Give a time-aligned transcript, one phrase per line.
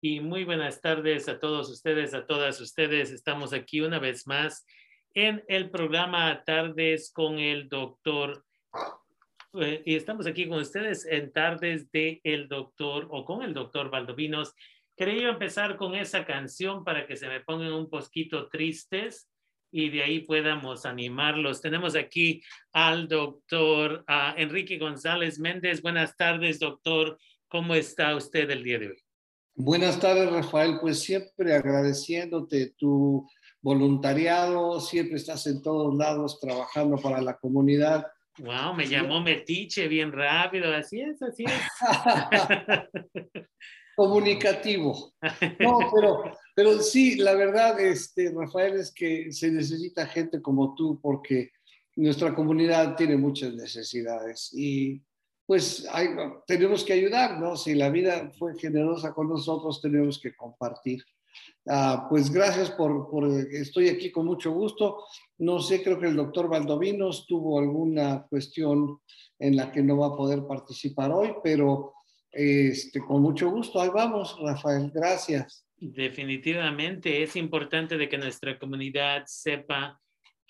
[0.00, 3.10] y muy buenas tardes a todos ustedes, a todas ustedes.
[3.10, 4.66] Estamos aquí una vez más
[5.14, 8.44] en el programa Tardes con el doctor.
[9.60, 13.90] Eh, y estamos aquí con ustedes en Tardes de el doctor o con el doctor
[13.90, 14.54] Valdovinos.
[14.96, 19.28] Quería empezar con esa canción para que se me pongan un poquito tristes
[19.70, 21.60] y de ahí podamos animarlos.
[21.60, 22.42] Tenemos aquí
[22.72, 24.04] al doctor
[24.36, 25.82] Enrique González Méndez.
[25.82, 27.18] Buenas tardes, doctor.
[27.48, 29.09] ¿Cómo está usted el día de hoy?
[29.54, 30.78] Buenas tardes, Rafael.
[30.80, 33.28] Pues siempre agradeciéndote tu
[33.62, 38.06] voluntariado, siempre estás en todos lados trabajando para la comunidad.
[38.38, 41.52] Wow, me llamó Metiche bien rápido, así es, así es.
[43.96, 45.12] Comunicativo.
[45.58, 50.98] No, pero, pero sí, la verdad, este, Rafael, es que se necesita gente como tú
[51.02, 51.50] porque
[51.96, 55.02] nuestra comunidad tiene muchas necesidades y
[55.50, 55.84] pues
[56.46, 57.64] tenemos que ayudarnos.
[57.64, 61.02] Si la vida fue generosa con nosotros, tenemos que compartir.
[61.68, 65.02] Ah, pues gracias por, por, estoy aquí con mucho gusto.
[65.38, 69.00] No sé, creo que el doctor Valdovinos tuvo alguna cuestión
[69.40, 71.94] en la que no va a poder participar hoy, pero
[72.30, 73.80] este, con mucho gusto.
[73.80, 74.88] Ahí vamos, Rafael.
[74.94, 75.66] Gracias.
[75.78, 80.00] Definitivamente es importante de que nuestra comunidad sepa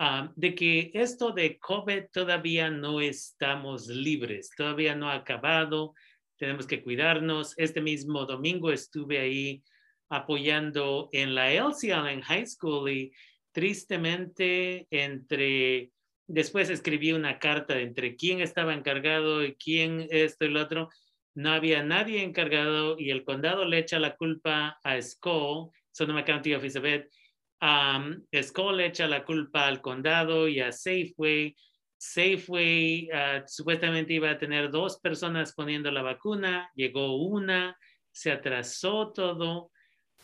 [0.02, 5.92] Ah, de que esto de COVID todavía no estamos libres, todavía no ha acabado,
[6.38, 7.52] tenemos que cuidarnos.
[7.58, 9.62] Este mismo domingo estuve ahí
[10.08, 13.12] apoyando en la Elsie Allen High School y
[13.52, 15.90] tristemente entre,
[16.26, 20.88] después escribí una carta entre quién estaba encargado y quién esto y lo otro.
[21.34, 26.54] No había nadie encargado y el condado le echa la culpa a Skull, Sonoma County
[26.54, 27.04] of Ed,
[27.60, 31.54] Um, Skoll echa la culpa al condado y a Safeway.
[31.98, 37.76] Safeway uh, supuestamente iba a tener dos personas poniendo la vacuna, llegó una,
[38.10, 39.70] se atrasó todo.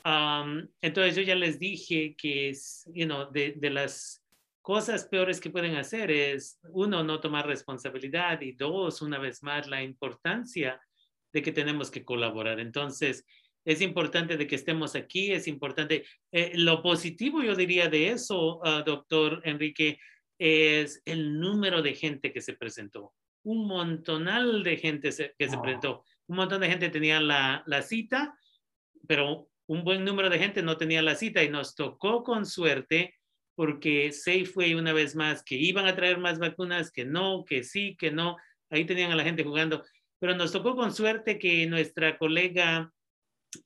[0.05, 2.53] Um, entonces yo ya les dije que
[2.95, 4.25] you know, de, de, las
[4.63, 9.69] cosas peores que pueden hacer es, uno, no tomar responsabilidad y dos, una vez más,
[9.69, 10.81] la importancia
[11.33, 12.61] de que tenemos que colaborar.
[12.61, 13.27] Entonces,
[13.67, 16.07] es importante de que estemos aquí, es importante.
[16.31, 19.99] Eh, lo positivo, yo diría, de eso, ah, doctor Enrique,
[20.39, 23.13] es el número de gente que se presentó.
[23.43, 26.05] Un montonal de gente que se presentó.
[26.29, 28.39] Un montón de gente tenía la, la cita,
[29.09, 33.17] pero un buen número de gente no tenía la cita y nos tocó con suerte
[33.57, 34.13] porque
[34.53, 38.13] fue una vez más que iban a traer más vacunas, que no, que sí, que
[38.13, 38.37] no.
[38.71, 39.83] Ahí tenían a la gente jugando.
[40.21, 42.93] Pero nos tocó con suerte que nuestra colega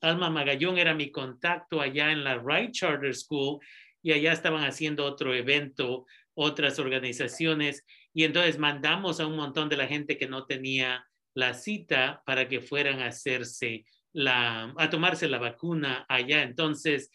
[0.00, 3.60] Alma Magallón era mi contacto allá en la Wright Charter School
[4.02, 9.76] y allá estaban haciendo otro evento, otras organizaciones y entonces mandamos a un montón de
[9.76, 15.28] la gente que no tenía la cita para que fueran a hacerse la, a tomarse
[15.28, 16.42] la vacuna allá.
[16.42, 17.10] Entonces,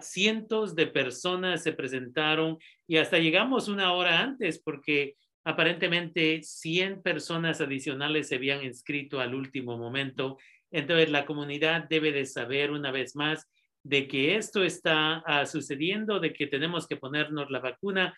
[0.00, 7.60] cientos de personas se presentaron y hasta llegamos una hora antes porque aparentemente 100 personas
[7.60, 10.38] adicionales se habían inscrito al último momento
[10.74, 13.48] entonces, la comunidad debe de saber una vez más
[13.84, 18.12] de que esto está ah, sucediendo, de que tenemos que ponernos la vacuna.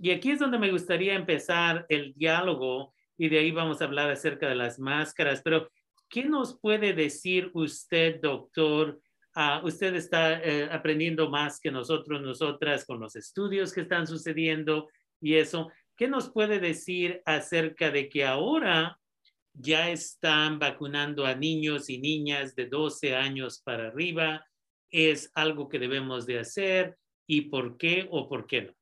[0.00, 4.10] Y aquí es donde me gustaría empezar el diálogo y de ahí vamos a hablar
[4.10, 5.40] acerca de las máscaras.
[5.44, 5.70] Pero,
[6.08, 9.00] ¿qué nos puede decir usted, doctor?
[9.32, 14.88] Ah, usted está eh, aprendiendo más que nosotros, nosotras, con los estudios que están sucediendo
[15.20, 15.70] y eso.
[15.96, 18.98] ¿Qué nos puede decir acerca de que ahora
[19.54, 24.44] ya están vacunando a niños y niñas de 12 años para arriba.
[24.90, 26.98] ¿Es algo que debemos de hacer?
[27.26, 28.74] ¿Y por qué o por qué no?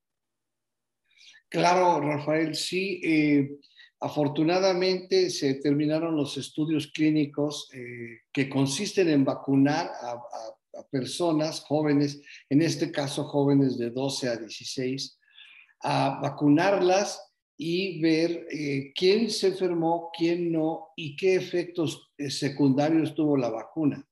[1.49, 3.01] Claro, Rafael, sí.
[3.05, 3.59] Eh,
[4.01, 10.59] afortunadamente se terminaron los estudios clínicos eh, que consisten en vacunar a, a,
[10.91, 15.19] personas jóvenes, en este caso jóvenes de 12 a 16,
[15.81, 23.15] a vacunarlas y ver eh, quién se enfermó, quién no y qué efectos eh, secundarios
[23.15, 24.07] tuvo la vacuna.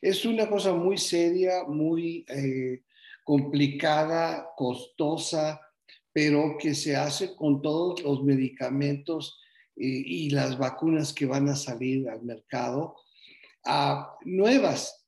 [0.00, 2.82] Es una cosa muy seria, muy eh,
[3.22, 5.60] complicada, costosa,
[6.12, 9.38] pero que se hace con todos los medicamentos
[9.82, 12.96] y las vacunas que van a salir al mercado,
[13.64, 15.06] a nuevas.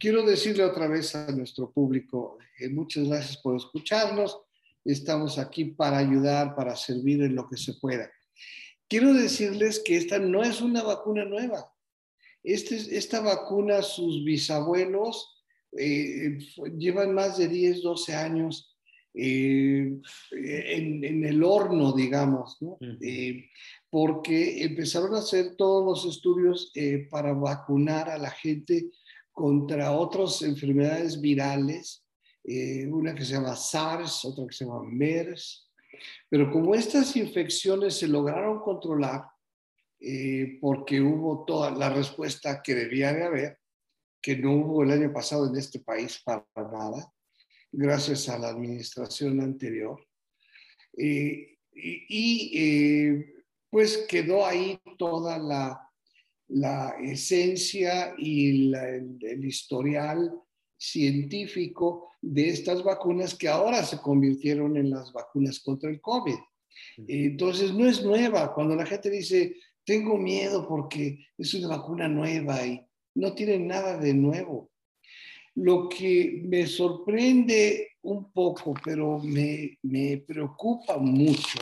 [0.00, 2.38] quiero decirle otra vez a nuestro público,
[2.70, 4.43] muchas gracias por escucharnos
[4.84, 8.10] estamos aquí para ayudar, para servir en lo que se pueda.
[8.88, 11.72] Quiero decirles que esta no es una vacuna nueva.
[12.42, 15.34] Este, esta vacuna, sus bisabuelos
[15.76, 16.38] eh,
[16.78, 18.76] llevan más de 10, 12 años
[19.14, 19.96] eh,
[20.30, 22.58] en, el horno, digamos,
[23.00, 23.46] eh,
[23.88, 26.72] porque empezaron a hacer todos los estudios
[27.10, 28.90] para vacunar a la gente
[29.32, 32.03] contra otras enfermedades virales,
[32.44, 35.70] eh, una que se llama SARS, otra que se llama MERS.
[36.28, 39.24] Pero como estas infecciones se lograron controlar,
[40.00, 43.58] eh, porque hubo toda la respuesta que debía de haber,
[44.20, 47.10] que no hubo el año pasado en este país para nada,
[47.72, 50.06] gracias a la administración anterior.
[50.96, 53.34] Eh, y, eh,
[53.70, 55.90] pues quedó ahí toda la,
[56.48, 60.32] la esencia y el, historial
[60.90, 66.36] científico de estas vacunas que ahora se convirtieron en las vacunas contra el COVID.
[67.08, 68.52] Entonces no es nueva.
[68.54, 72.84] Cuando la gente dice, tengo miedo porque es una vacuna nueva y
[73.14, 74.70] no tiene nada de nuevo.
[75.56, 79.78] Lo que me sorprende un poco, pero me,
[80.26, 81.60] preocupa mucho,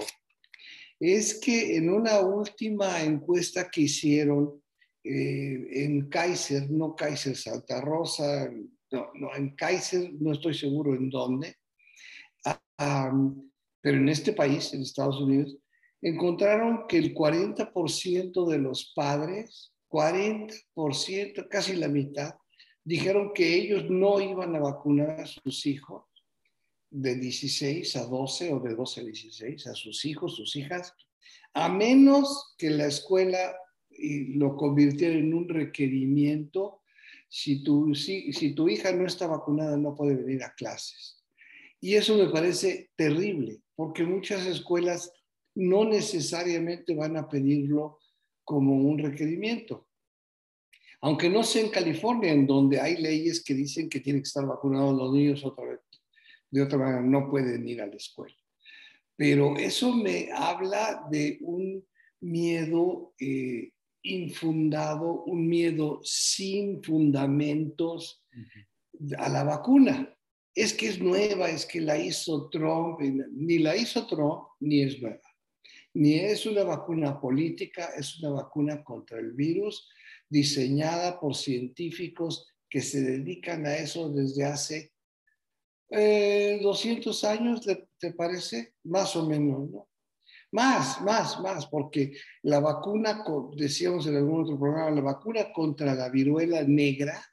[0.98, 4.62] es que en una última encuesta que hicieron
[5.04, 8.50] eh, en Kaiser, no Kaiser Santa Rosa,
[8.92, 11.56] no, en Kaiser, no estoy seguro en dónde,
[12.76, 15.56] pero en este país, en Estados Unidos,
[16.00, 22.34] encontraron que el 40% de los padres 40%, casi la mitad,
[22.82, 26.04] dijeron que ellos no iban a vacunar a sus hijos
[26.90, 30.94] de 16 a 12 o de 12 a 16, a sus hijos, sus hijas,
[31.52, 33.54] a menos que la escuela
[34.34, 36.81] lo convirtiera en un requerimiento.
[37.34, 41.24] Si tu, si, si tu hija no está vacunada, no puede venir a clases.
[41.80, 45.10] Y eso me parece terrible, porque muchas escuelas
[45.54, 48.00] no necesariamente van a pedirlo
[48.44, 49.88] como un requerimiento.
[51.00, 54.44] Aunque no sea en California, en donde hay leyes que dicen que tienen que estar
[54.44, 55.80] vacunados los niños otra vez,
[56.50, 58.36] de otra manera no pueden ir a la escuela.
[59.16, 61.82] Pero eso me habla de un
[62.20, 68.24] miedo eh, infundado, un miedo sin fundamentos
[69.18, 70.16] a la vacuna.
[70.54, 75.00] Es que es nueva, es que la hizo Trump, ni la hizo Trump, ni es
[75.00, 75.32] nueva
[75.94, 79.88] ni es una vacuna política, es una vacuna contra el virus
[80.28, 84.92] diseñada por científicos que se dedican a eso desde hace
[85.90, 87.60] 200 eh, años,
[87.98, 88.74] ¿te parece?
[88.84, 89.88] Más o menos, ¿no?
[90.52, 92.12] Más, más, más, porque
[92.42, 93.24] la vacuna,
[93.56, 97.24] decíamos en algún otro programa, la vacuna contra la viruela negra,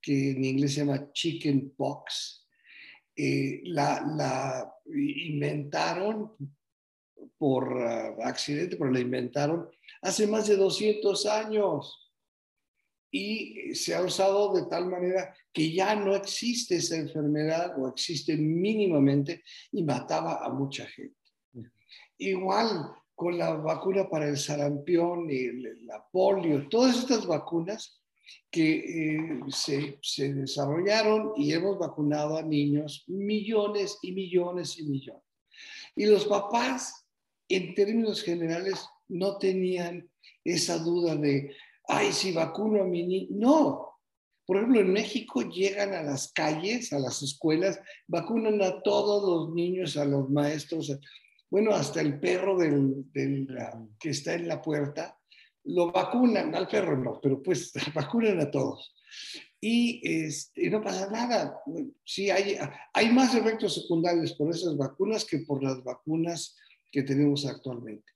[0.00, 2.46] que en inglés se llama chicken pox,
[3.16, 6.36] eh, la, inventaron
[7.36, 9.68] por ah, accidente, pero la inventaron
[10.02, 12.04] hace más de 200 años.
[13.10, 18.36] Y se ha usado de tal manera que ya no existe esa enfermedad o existe
[18.36, 19.42] mínimamente
[19.72, 21.17] y mataba a mucha gente.
[22.18, 25.50] Igual con la vacuna para el sarampión y
[25.84, 28.00] la polio, todas estas vacunas
[28.50, 35.24] que eh, se, se desarrollaron y hemos vacunado a niños millones y millones y millones.
[35.96, 37.06] Y los papás
[37.48, 40.08] en términos generales no tenían
[40.44, 41.54] esa duda de,
[41.88, 43.28] ay, si vacuno a mi niño.
[43.30, 43.88] No.
[44.46, 49.54] Por ejemplo, en México llegan a las calles, a las escuelas, vacunan a todos los
[49.54, 50.90] niños, a los maestros,
[51.50, 53.06] bueno, hasta el perro del,
[53.98, 55.18] que está en la puerta,
[55.64, 58.94] lo vacunan, al perro no, pero pues vacunan a todos.
[59.60, 61.60] Y, este, no pasa nada.
[62.04, 62.56] Sí, hay,
[62.92, 66.56] hay más efectos secundarios por esas vacunas que por las vacunas
[66.92, 68.12] que tenemos actualmente.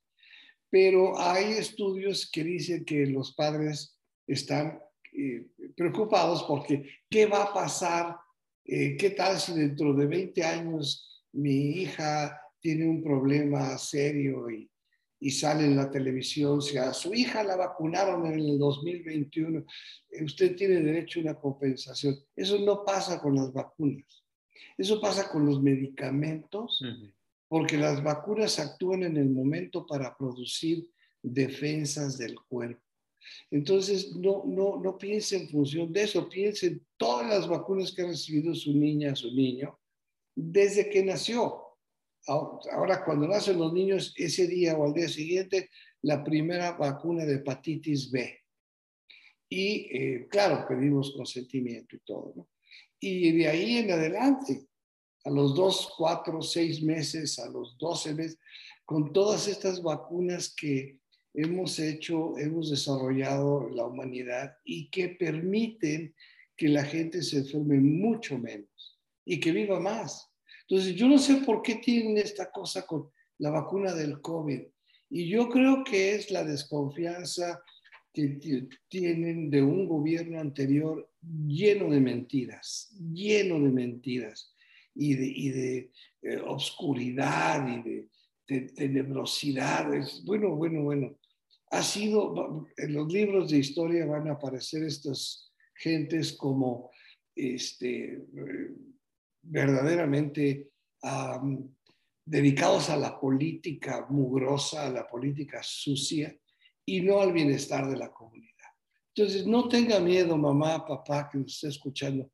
[0.71, 4.81] Pero hay estudios que dicen que los padres están
[5.13, 5.47] eh,
[5.77, 8.17] preocupados porque ¿qué va a pasar?
[8.65, 14.71] Eh, ¿Qué tal si dentro de 20 años mi hija tiene un problema serio y,
[15.21, 16.63] y sale en la televisión?
[16.63, 19.65] Si a su hija la vacunaron en el 2021,
[20.11, 22.17] eh, usted tiene derecho a una compensación.
[22.35, 24.25] Eso no pasa con las vacunas.
[24.79, 26.83] Eso pasa con los medicamentos
[27.49, 30.89] porque las vacunas actúan en el momento para producir
[31.23, 32.83] defensas del cuerpo.
[33.51, 38.03] Entonces, no, no, no piense en función de eso, piense en todas las vacunas que
[38.03, 39.79] ha recibido su niña, su niño,
[40.35, 41.62] desde que nació.
[42.27, 45.71] Ahora, cuando nacen los niños, ese día o al día siguiente,
[46.03, 48.39] la primera vacuna de hepatitis B.
[49.49, 52.33] Y eh, claro, pedimos consentimiento y todo.
[52.37, 52.49] ¿no?
[53.01, 54.67] Y de ahí en adelante,
[55.25, 58.39] a los dos, cuatro, seis meses, a los doce meses,
[58.85, 61.01] con todas estas vacunas que
[61.35, 66.15] hemos hecho, hemos desarrollado la humanidad y que permiten
[66.57, 70.32] que la gente se enferme mucho menos y que viva más.
[70.73, 74.63] Entonces, yo no sé por qué tienen esta cosa con la vacuna del COVID.
[75.11, 77.63] Y yo creo que es la desconfianza
[78.11, 81.11] que tienen de un gobierno anterior
[81.47, 84.55] lleno de mentiras, lleno de mentiras
[84.95, 85.91] y de, y de
[86.23, 88.09] eh, obscuridad y
[88.49, 89.91] de, tenebrosidad.
[90.25, 91.19] bueno, bueno, bueno.
[91.71, 96.91] Ha sido, en los libros de historia van a aparecer estas gentes como
[97.35, 98.25] este,
[99.43, 100.71] verdaderamente
[102.25, 106.35] dedicados a la política mugrosa, a la política sucia
[106.87, 108.53] y no al bienestar de la comunidad.
[109.15, 112.31] Entonces, no tenga miedo, mamá, papá, que nos esté escuchando.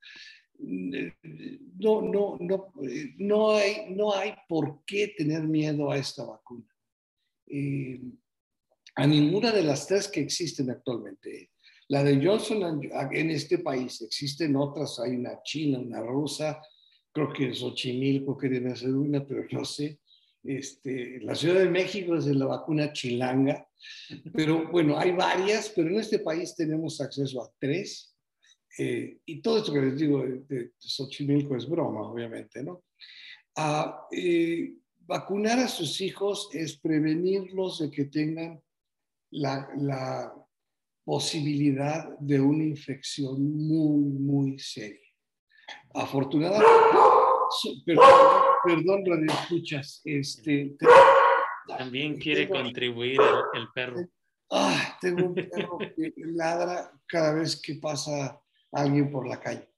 [0.60, 2.72] No, no, no,
[3.16, 6.66] no, hay, no hay por qué tener miedo a esta vacuna.
[7.46, 8.00] Eh,
[8.94, 11.52] a ninguna de las tres que existen actualmente.
[11.88, 16.60] La de Johnson en este país, existen otras, hay una china, una rusa,
[17.12, 20.00] creo que en Xochimilco que debe ser una, pero no sé.
[20.42, 23.68] Este, la Ciudad de México es de la vacuna chilanga,
[24.32, 28.14] pero bueno, hay varias, pero en este país tenemos acceso a tres.
[28.78, 32.84] Eh, y todo esto que les digo de, Xochimilco es broma, obviamente, ¿no?
[33.56, 38.62] Ah, eh, vacunar a sus hijos es prevenirlos de que tengan
[39.30, 40.32] la
[41.04, 45.07] posibilidad de una infección muy, muy seria.
[45.94, 46.66] Afortunadamente,
[47.84, 48.06] perdón,
[48.64, 50.76] perdón Radio Escuchas, este,
[51.66, 53.20] también quiere contribuir
[53.54, 54.06] el, perro.
[54.50, 58.40] Ah, tengo un perro que ladra cada vez que pasa
[58.72, 59.68] alguien por la calle.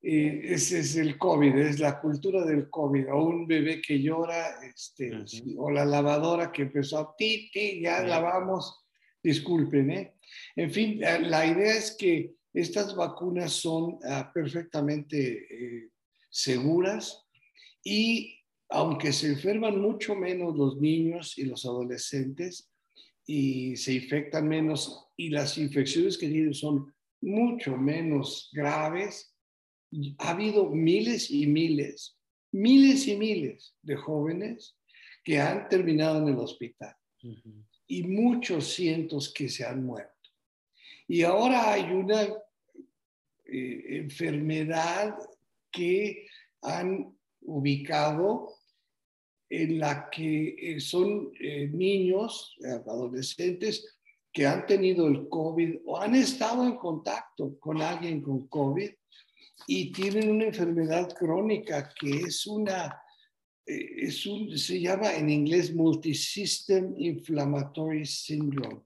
[0.00, 4.60] Eh, ese es el COVID, es la cultura del COVID, o un bebé que llora,
[4.62, 5.10] este,
[5.56, 8.84] o la lavadora que empezó a ti, ti, ya lavamos,
[9.22, 10.14] disculpen, ¿eh?
[10.54, 15.90] En fin, la idea es que estas vacunas son ah, perfectamente eh,
[16.30, 17.24] seguras
[17.84, 18.34] y
[18.70, 22.70] aunque se enferman mucho menos los niños y los adolescentes
[23.26, 29.34] y se infectan menos y las infecciones que tienen son mucho menos graves,
[30.18, 32.18] ha habido miles y miles,
[32.52, 34.76] miles y miles de jóvenes
[35.24, 36.94] que han terminado en el hospital
[37.86, 40.17] y muchos cientos que se han muerto.
[41.08, 45.16] Y ahora hay una eh, enfermedad
[45.72, 46.26] que
[46.60, 48.56] han ubicado
[49.48, 52.54] en la que eh, son eh, niños,
[52.86, 53.96] adolescentes,
[54.30, 58.90] que han tenido el COVID o han estado en contacto con alguien con COVID
[59.66, 63.00] y tienen una enfermedad crónica que es una,
[63.64, 68.82] es un, se llama en inglés Multisystem Inflammatory Syndrome,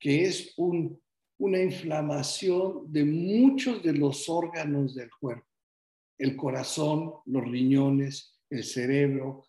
[0.00, 1.00] que es un
[1.40, 5.46] una inflamación de muchos de los órganos del cuerpo,
[6.18, 9.46] el corazón, los riñones, el cerebro,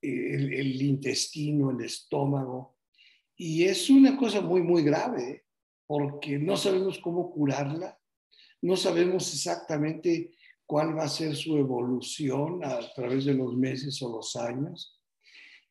[0.00, 2.76] el, intestino, el estómago.
[3.36, 5.44] Y es una cosa muy, muy grave,
[5.86, 7.96] porque no sabemos cómo curarla,
[8.60, 10.32] no sabemos exactamente
[10.66, 15.00] cuál va a ser su evolución a través de los meses o los años.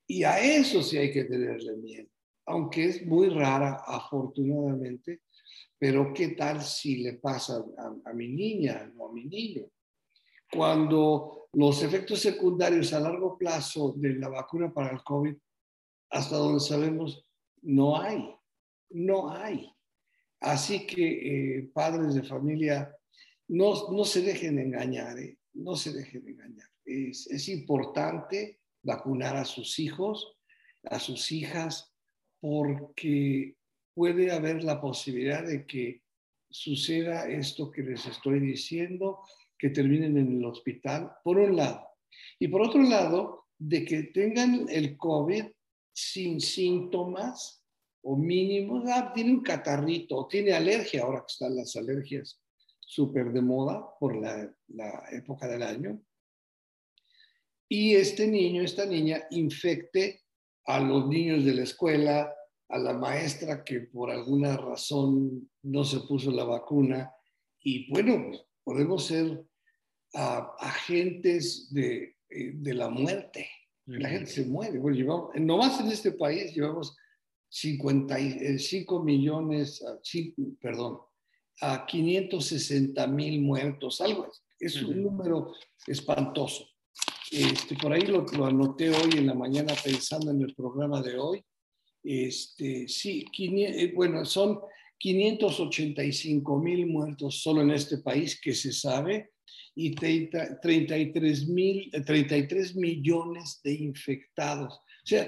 [0.08, 2.08] Y a eso sí hay que tenerle miedo,
[2.46, 5.24] aunque es muy rara, afortunadamente,
[5.82, 7.66] pero ¿qué tal si le pasa
[8.06, 9.66] a, mi niña o a mi niño?
[10.54, 15.36] Cuando los efectos secundarios a largo plazo de la vacuna para el COVID,
[16.12, 17.28] hasta donde sabemos,
[17.64, 18.32] no hay,
[18.92, 19.74] no hay.
[20.42, 22.96] Así que eh, padres de familia,
[23.48, 26.70] no, no se dejen engañar, eh, no se dejen engañar.
[26.86, 30.38] Es, es importante vacunar a sus hijos,
[30.84, 31.92] a sus hijas,
[32.40, 33.56] porque
[33.94, 36.02] puede haber la posibilidad de que
[36.50, 39.20] suceda esto que les estoy diciendo,
[39.58, 41.88] que terminen en el hospital, por un lado.
[42.40, 45.46] Y por otro lado, de que tengan el COVID
[45.94, 47.64] sin síntomas
[48.02, 52.42] o mínimos, ah, tiene un catarrito tiene alergia, ahora que están las alergias
[52.80, 56.02] súper de moda por la, la época del año.
[57.70, 60.24] Y este niño, esta niña, infecte
[60.66, 62.34] a los niños de la escuela,
[62.72, 67.12] a la maestra que por alguna razón no se puso la vacuna.
[67.62, 68.32] Y bueno,
[68.63, 69.46] podemos ser
[70.13, 73.50] ah, agentes de, eh, de, la muerte.
[73.86, 74.80] La gente se muere.
[74.80, 76.96] Bueno, llevamos, nomás en este país llevamos
[77.50, 80.00] 55 millones, ah,
[80.62, 81.00] perdón,
[81.60, 84.32] a 560 mil muertos, algo.
[84.58, 85.54] Es un número
[85.88, 86.68] espantoso.
[87.32, 91.18] Este, por ahí lo, lo, anoté hoy en la mañana pensando en el programa de
[91.18, 91.44] hoy
[92.03, 94.60] este, sí, eh, bueno, son
[94.98, 99.31] 585 mil muertos solo en este país que se sabe
[99.75, 104.75] y 33, mil, 33 millones de infectados.
[104.75, 105.27] O sea,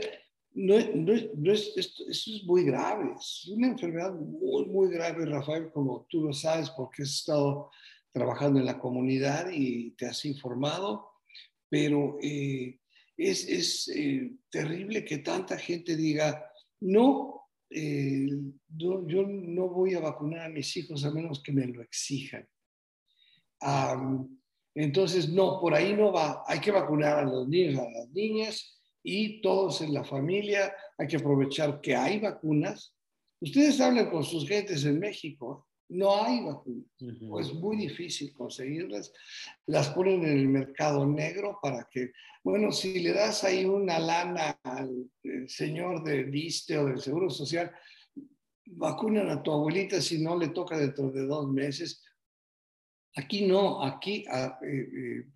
[0.53, 5.71] no, no, no es, esto, es muy grave, es una enfermedad muy, muy grave, Rafael,
[5.71, 7.71] como tú lo sabes, porque has estado
[8.11, 11.09] trabajando en la comunidad y te has informado,
[11.69, 12.79] pero eh,
[13.17, 16.52] es, es eh, terrible que tanta gente diga,
[16.83, 18.27] no, eh,
[18.67, 22.47] yo no voy a vacunar a mis hijos a menos que me lo exijan.
[24.75, 28.79] entonces, no, por ahí no va, hay que vacunar a los niños, a las niñas,
[29.03, 32.95] y todos en la familia hay que aprovechar que hay vacunas.
[33.41, 36.85] Ustedes hablan con sus gentes en México, no hay vacunas,
[37.41, 39.11] es muy difícil conseguirlas.
[39.67, 42.11] Las ponen en el mercado negro para que,
[42.43, 45.11] bueno, si le das ahí una lana al
[45.47, 47.71] señor del ISTE o del Seguro Social,
[48.65, 52.03] vacunan a tu abuelita si no le toca dentro de dos meses.
[53.15, 55.27] Aquí no, aquí ah, eh, eh,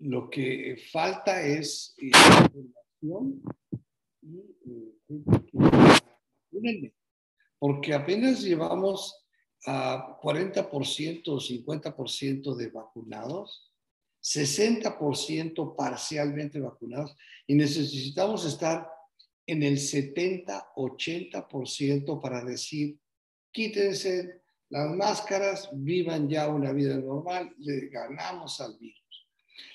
[0.00, 2.10] lo que falta es eh,
[7.58, 9.21] porque apenas llevamos
[9.66, 13.70] a 40% o 50% de vacunados,
[14.22, 17.16] 60% parcialmente vacunados
[17.46, 18.90] y necesitamos estar
[19.46, 22.98] en el 70-80% para decir,
[23.50, 29.00] quítense las máscaras, vivan ya una vida normal, le ganamos al virus.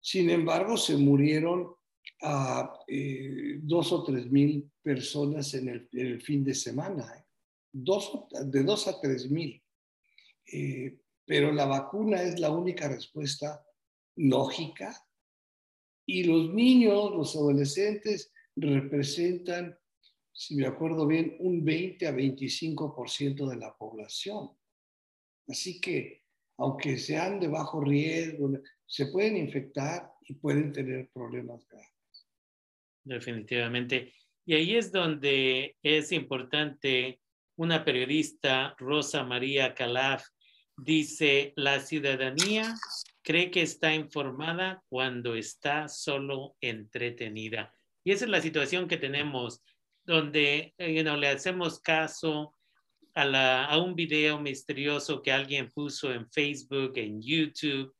[0.00, 1.74] Sin embargo, se murieron
[2.22, 7.24] a eh, dos o tres mil personas en el, fin de semana.
[7.72, 9.62] Dos, de dos a tres mil.
[11.24, 13.64] pero la vacuna es la única respuesta
[14.16, 14.94] lógica
[16.06, 19.78] y los niños, los adolescentes, representan,
[20.32, 24.50] si me acuerdo bien, un 20 a 25% de la población.
[25.46, 26.22] Así que,
[26.58, 28.50] aunque sean de bajo riesgo,
[28.86, 32.28] se pueden infectar y pueden tener problemas graves.
[33.04, 34.12] Definitivamente.
[34.44, 37.20] Y ahí es donde es importante,
[37.56, 40.24] una periodista, Rosa María Calaf,
[40.76, 42.74] dice, la ciudadanía
[43.22, 47.74] cree que está informada cuando está solo entretenida.
[48.04, 49.62] Y esa es la situación que tenemos,
[50.04, 52.54] donde eh, le hacemos caso
[53.14, 57.94] a, la, a, un video misterioso que alguien puso en Facebook, en YouTube.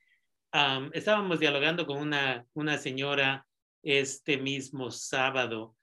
[0.93, 3.47] estábamos dialogando con una, una señora
[3.83, 5.77] este mismo sábado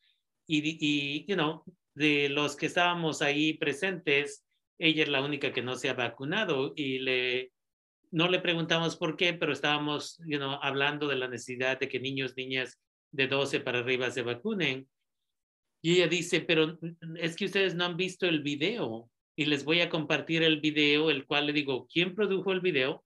[0.47, 4.45] y, y you know, de los que estábamos ahí presentes,
[4.79, 7.51] ella es la única que no se ha vacunado y le
[8.11, 11.99] no le preguntamos por qué, pero estábamos you know, hablando de la necesidad de que
[11.99, 12.79] niños, niñas
[13.11, 14.89] de 12 para arriba se vacunen.
[15.81, 16.77] Y ella dice, pero
[17.17, 21.09] es que ustedes no han visto el video y les voy a compartir el video,
[21.09, 23.03] el cual le digo, ¿quién produjo el video?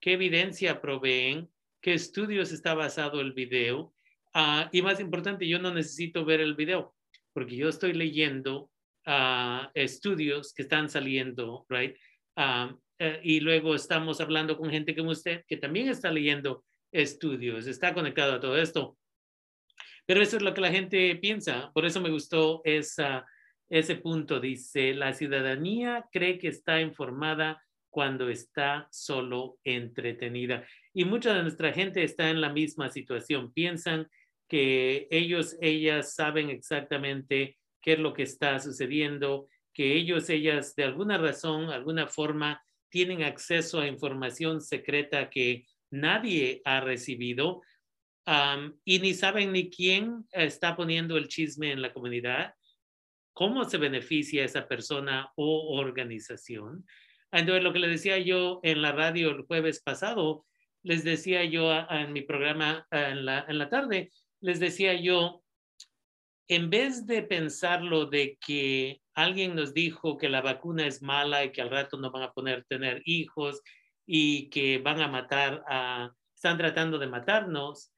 [0.00, 1.48] ¿Qué evidencia proveen?
[1.80, 3.94] ¿Qué estudios está basado el video?
[4.34, 6.94] Ah, y más importante, yo no necesito ver el video
[7.38, 8.68] porque yo estoy leyendo
[9.06, 11.96] uh, estudios que están saliendo, right?
[12.36, 17.68] Uh, eh, y luego estamos hablando con gente como usted que también está leyendo estudios,
[17.68, 18.97] está conectado a todo esto.
[20.08, 21.70] Pero eso es lo que la gente piensa.
[21.74, 23.26] Por eso me gustó esa,
[23.68, 24.40] ese punto.
[24.40, 30.66] Dice, la ciudadanía cree que está informada cuando está solo entretenida.
[30.94, 33.52] Y mucha de nuestra gente está en la misma situación.
[33.52, 34.08] Piensan
[34.48, 40.84] que ellos, ellas saben exactamente qué es lo que está sucediendo, que ellos, ellas, de
[40.84, 47.60] alguna razón, alguna forma, tienen acceso a información secreta que nadie ha recibido
[48.84, 52.54] y ni saben ni quién está poniendo el chisme en la comunidad,
[53.32, 56.84] cómo se beneficia esa persona o organización.
[57.32, 60.44] Entonces, lo que le decía yo en la radio el jueves pasado,
[60.82, 64.10] les decía yo en mi programa en la, en la tarde,
[64.40, 65.42] les decía yo,
[66.48, 71.52] en vez de pensarlo de que alguien nos dijo que la vacuna es mala y
[71.52, 73.60] que al rato no van a poder tener hijos
[74.06, 77.92] y que van a matar a, están tratando de matarnos,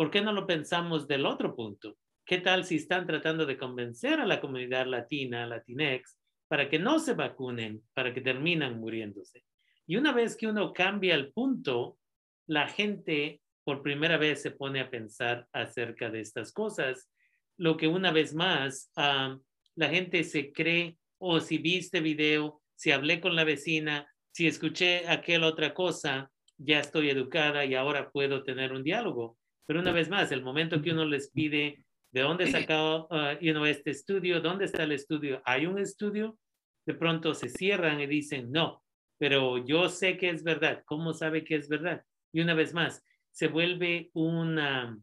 [0.00, 1.98] ¿por qué no lo pensamos del otro punto?
[2.24, 6.98] ¿Qué tal si están tratando de convencer a la comunidad latina, latinex, para que no
[6.98, 9.44] se vacunen, para que terminan muriéndose?
[9.86, 11.98] Y una vez que uno cambia el punto,
[12.46, 17.10] la gente por primera vez se pone a pensar acerca de estas cosas
[17.58, 22.90] lo que una vez más la gente se cree, o oh, si viste video, si
[22.90, 28.42] hablé con la vecina, si escuché aquella otra cosa, ya estoy educada y ahora puedo
[28.44, 29.36] tener un diálogo.
[29.66, 33.64] Pero una vez más, el momento que uno les pide ¿De dónde sacó uh, you
[33.66, 34.40] este estudio?
[34.40, 35.40] ¿Dónde está el estudio?
[35.44, 36.38] ¿Hay un estudio?
[36.84, 38.82] De pronto se cierran y dicen, no,
[39.16, 40.82] pero yo sé que es verdad.
[40.86, 42.02] ¿Cómo sabe que es verdad?
[42.32, 44.98] Y una vez más, se vuelve una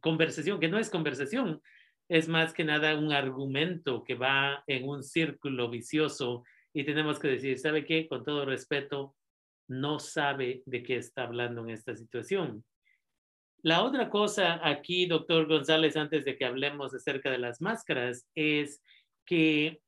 [0.00, 1.60] conversación que no es conversación,
[2.08, 7.28] es más que nada un argumento que va en un círculo vicioso y tenemos que
[7.28, 8.08] decir, ¿sabe qué?
[8.08, 9.14] Con todo respeto,
[9.68, 12.64] no sabe de qué está hablando en esta situación.
[13.62, 18.82] La otra cosa aquí, doctor González, antes de que hablemos acerca de las máscaras, es
[19.24, 19.80] que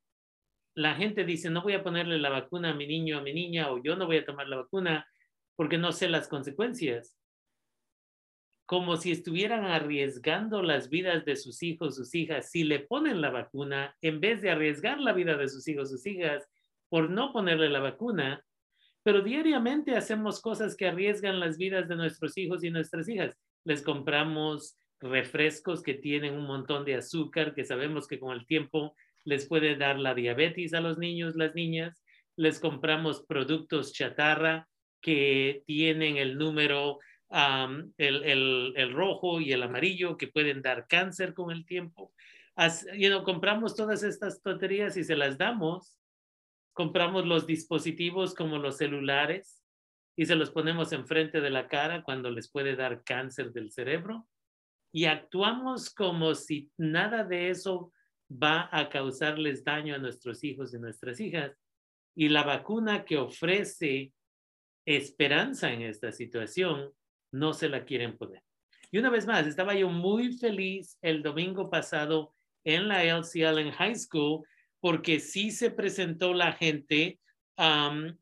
[0.76, 3.72] la gente dice, no voy a ponerle la vacuna a mi niño, a mi niña,
[3.72, 5.08] o yo no voy a tomar la vacuna
[5.56, 7.18] porque no sé las consecuencias.
[8.64, 13.30] Como si estuvieran arriesgando las vidas de sus hijos, sus hijas, si le ponen la
[13.30, 16.48] vacuna, en vez de arriesgar la vida de sus hijos, sus hijas,
[16.88, 18.44] por no ponerle la vacuna,
[19.02, 23.82] pero diariamente hacemos cosas que arriesgan las vidas de nuestros hijos y nuestras hijas les
[23.82, 29.46] compramos refrescos que tienen un montón de azúcar, que sabemos que con el tiempo les
[29.46, 32.02] puede dar la diabetes a los niños, las niñas.
[32.36, 34.68] Les compramos productos chatarra
[35.00, 36.98] que tienen el número,
[37.98, 42.12] el, rojo y el amarillo, que pueden dar cáncer con el tiempo.
[42.54, 42.86] As,
[43.24, 45.96] compramos todas estas tonterías y se las damos.
[46.72, 49.63] Compramos los dispositivos como los celulares
[50.16, 54.26] y se los ponemos enfrente de la cara cuando les puede dar cáncer del cerebro
[54.94, 57.92] y actuamos como si nada de eso
[58.30, 61.50] va a causarles daño a nuestros hijos y nuestras hijas.
[62.14, 64.12] Y la vacuna que ofrece
[64.86, 66.92] esperanza en esta situación,
[67.32, 68.40] no se la quieren poner.
[68.92, 73.72] Y una vez más, estaba yo muy feliz el domingo pasado en la LCL en
[73.72, 74.46] High School
[74.78, 77.18] porque sí se presentó la gente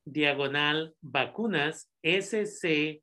[0.05, 3.01] diagonal vacunas, scoe.org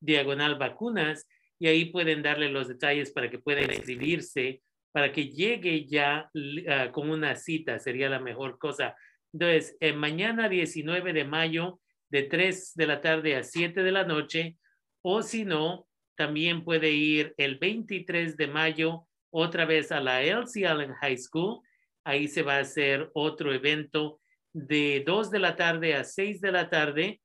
[0.00, 1.26] diagonal vacunas,
[1.58, 6.30] y ahí pueden darle los detalles para que puedan inscribirse, para que llegue ya
[6.68, 8.96] ah, con una cita, sería la mejor cosa.
[9.32, 14.04] Entonces, eh, mañana 19 de mayo, de 3 de la tarde a 7 de la
[14.04, 14.56] noche,
[15.02, 20.66] o si no, también puede ir el 23 de mayo otra vez a la Elsie
[20.66, 21.60] Allen High School
[22.04, 24.20] Ahí se va a hacer otro evento
[24.52, 27.20] de 2 de la tarde a 6 de la tarde.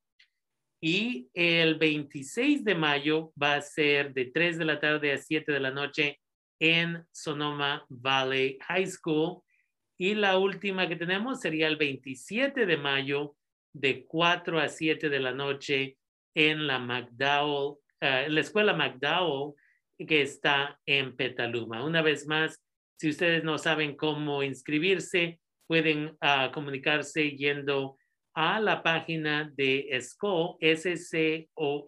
[0.82, 5.52] Y el 26 de mayo va a ser de 3 de la tarde a 7
[5.52, 6.20] de la noche
[6.60, 9.42] en Sonoma Valley High School.
[9.98, 13.36] Y la última que tenemos sería el 27 de mayo
[13.74, 15.98] de 4 a 7 de la noche
[16.34, 19.54] en la McDowell, eh, la escuela McDowell
[19.98, 21.84] que está en Petaluma.
[21.84, 22.64] Una vez más,
[23.00, 27.98] si ustedes no saben cómo inscribirse, pueden uh, comunicarse yendo
[28.34, 31.80] a la página de SCO, scoe.org,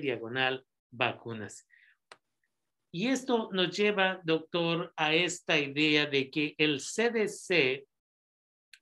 [0.00, 1.66] diagonal vacunas.
[2.90, 7.86] Y esto nos lleva, doctor, a esta idea de que el CDC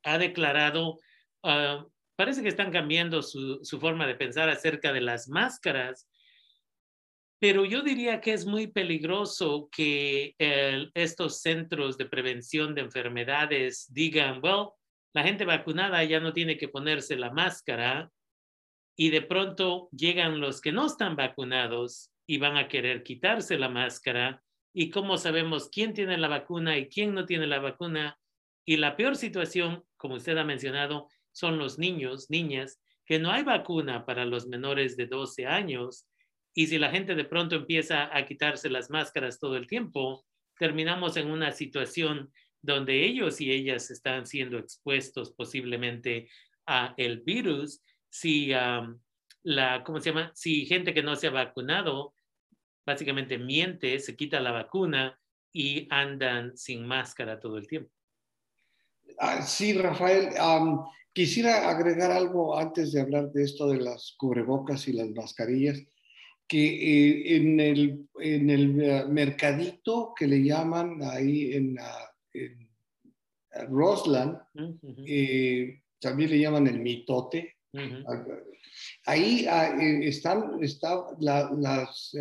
[0.04, 1.00] ha declarado,
[1.42, 6.08] uh, parece que están cambiando su, forma de pensar acerca de las máscaras
[7.38, 10.34] pero yo diría que es muy peligroso que
[10.94, 14.70] estos centros de prevención de enfermedades digan, well,
[15.12, 18.10] la gente vacunada ya no tiene que ponerse la máscara
[18.96, 23.68] y de pronto llegan los que no están vacunados y van a querer quitarse la
[23.68, 24.42] máscara.
[24.74, 28.18] ¿Y cómo sabemos quién tiene la vacuna y quién no tiene la vacuna?
[28.66, 33.42] Y la peor situación, como usted ha mencionado, son los niños, niñas, que no hay
[33.42, 36.06] vacuna para los menores de 12 años
[36.58, 40.24] y si la gente de pronto empieza a quitarse las máscaras todo el tiempo,
[40.58, 46.30] terminamos en una situación donde ellos y ellas están siendo expuestos posiblemente
[46.66, 47.82] a el virus.
[48.08, 48.52] Si
[49.42, 50.32] la, ¿cómo se llama?
[50.34, 52.14] Si gente que no se ha vacunado
[52.86, 55.20] básicamente miente, se quita la vacuna
[55.52, 57.90] y andan sin máscara todo el tiempo.
[59.18, 60.30] Ah, sí, Rafael,
[61.12, 65.82] quisiera agregar algo antes de hablar de esto de las cubrebocas y las mascarillas,
[66.48, 71.76] que eh, en, el, en el eh, mercadito que le llaman ahí en,
[72.32, 72.68] en
[73.68, 74.38] Rosland,
[75.06, 77.56] eh, también le llaman el mitote,
[79.06, 82.16] ahí ah, están, están las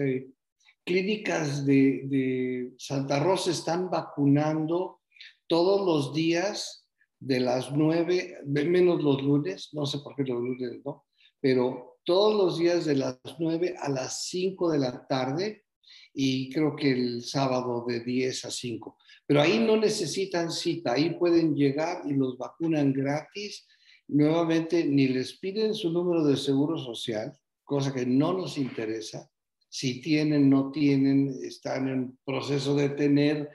[0.83, 5.01] clínicas de, de Santa Rosa están vacunando
[5.47, 6.87] todos los días
[7.19, 11.05] de las nueve, menos los lunes, no sé por qué los lunes no,
[11.39, 15.65] pero todos los días de las nueve a las cinco de la tarde
[16.13, 18.97] y creo que el sábado de 10 a 5.
[19.27, 23.67] Pero ahí no necesitan cita, ahí pueden llegar y los vacunan gratis.
[24.07, 29.29] Nuevamente, ni les piden su número de seguro social, cosa que no nos interesa.
[29.67, 33.49] Si tienen, no tienen, están en proceso de tener,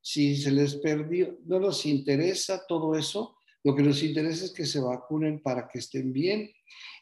[0.00, 3.36] si se les perdió, no nos interesa todo eso.
[3.64, 6.52] Lo que nos interesa es que se vacunen para que estén bien.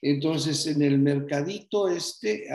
[0.01, 2.47] Entonces, en el mercadito este,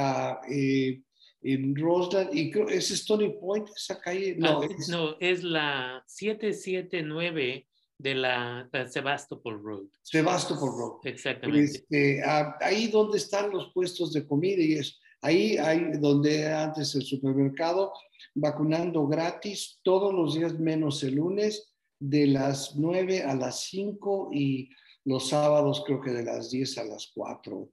[0.50, 1.02] eh,
[1.42, 4.36] en Roseland, y creo, ¿es Stony Point esa calle?
[4.38, 7.68] No, ah, es, no, es la 779
[8.00, 9.86] de la, Sebastopol Road.
[10.02, 11.00] Sebastopol Road.
[11.04, 11.78] Exactamente.
[11.78, 14.96] Este, ah, ahí donde están los puestos de comida y eso.
[15.22, 17.92] Ahí hay donde antes el supermercado,
[18.36, 24.70] vacunando gratis todos los días menos el lunes, de las 9 a las 5 y
[25.08, 27.70] los sábados creo que de las 10 a las 4.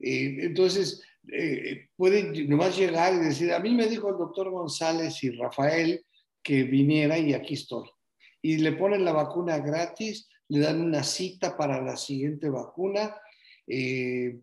[0.00, 5.22] Eh, entonces, eh, pueden nomás llegar y decir, a mí me dijo el doctor González
[5.22, 6.02] y Rafael
[6.42, 7.90] que viniera y aquí estoy.
[8.40, 13.14] Y le ponen la vacuna gratis, le dan una cita para la siguiente vacuna.
[13.66, 14.38] Eh,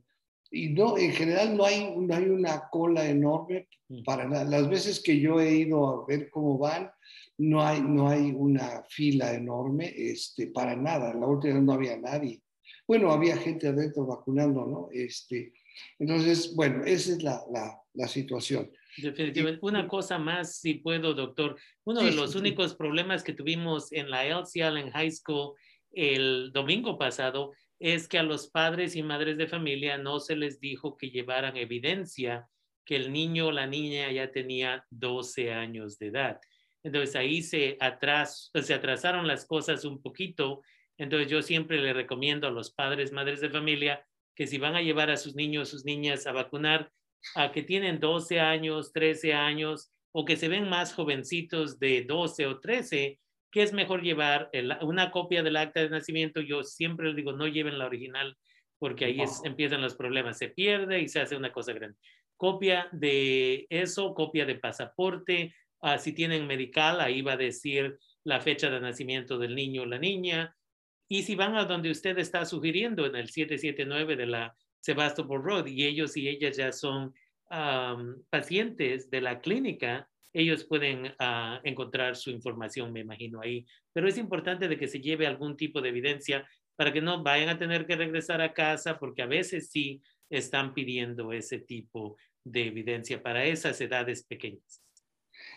[0.56, 3.68] y no, en general no hay, no hay una cola enorme
[4.06, 4.46] para nada.
[4.46, 6.90] Las veces que yo he ido a ver cómo van,
[7.38, 11.14] no hay, no hay una fila enorme este, para nada.
[11.14, 12.42] La última no había nadie.
[12.88, 14.88] Bueno, había gente adentro vacunando, ¿no?
[14.94, 15.52] Este,
[16.00, 18.72] entonces, bueno, esa es la, la, la situación.
[18.96, 19.60] Definitivamente.
[19.62, 21.58] Una cosa más, si puedo, doctor.
[21.84, 25.56] Uno de los únicos problemas que tuvimos en la LC Allen High School
[25.92, 30.60] el domingo pasado es que a los padres y madres de familia no se les
[30.60, 32.48] dijo que llevaran evidencia
[32.86, 36.40] que el niño o la niña ya tenía 12 años de edad.
[36.84, 40.62] Entonces ahí se, atras, se atrasaron las cosas un poquito.
[40.98, 44.82] Entonces yo siempre le recomiendo a los padres, madres de familia, que si van a
[44.82, 46.92] llevar a sus niños, sus niñas a vacunar,
[47.34, 52.46] a que tienen 12 años, 13 años o que se ven más jovencitos de 12
[52.46, 53.20] o 13,
[53.56, 54.50] que es mejor llevar
[54.82, 56.42] una copia del acta de nacimiento.
[56.42, 58.38] Yo siempre les digo, no lleven la original
[58.78, 60.38] porque ahí empiezan los problemas.
[60.38, 61.98] Se pierde y se hace una cosa grande.
[62.36, 65.56] Copia de eso, copia de pasaporte.
[65.80, 69.86] Ah, si tienen medical, ahí va a decir la fecha de nacimiento del niño o
[69.86, 70.54] la niña.
[71.08, 75.68] Y si van a donde usted está sugiriendo, en el 779 de la Sebastopol Road,
[75.68, 77.14] y ellos y ellas ya son
[78.30, 83.66] pacientes de la clínica, ellos pueden ah, encontrar su información, me imagino, ahí.
[83.94, 86.46] Pero es importante de que se lleve algún tipo de evidencia
[86.76, 90.74] para que no vayan a tener que regresar a casa, porque a veces sí están
[90.74, 94.82] pidiendo ese tipo de evidencia para esas edades pequeñas.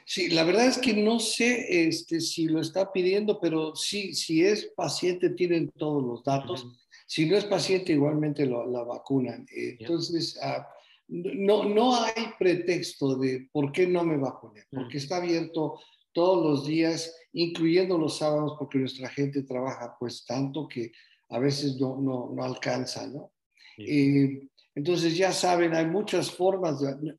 [0.05, 4.45] Sí, la verdad es que no sé este, si lo está pidiendo, pero sí, si
[4.45, 6.67] es paciente tienen todos los datos.
[7.07, 9.47] Si no es paciente, igualmente lo, la vacunan.
[9.51, 10.69] Entonces, ah,
[11.09, 15.81] no, no hay pretexto de por qué no me vacuné, porque está abierto
[16.13, 20.93] todos los días, incluyendo los sábados, porque nuestra gente trabaja pues tanto que
[21.31, 23.33] a veces no, no, no alcanza, ¿no?
[23.79, 27.17] Eh, entonces ya saben, hay muchas formas de...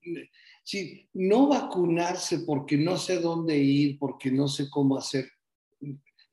[0.63, 5.29] Sí, no vacunarse porque no sé dónde ir, porque no sé cómo hacer,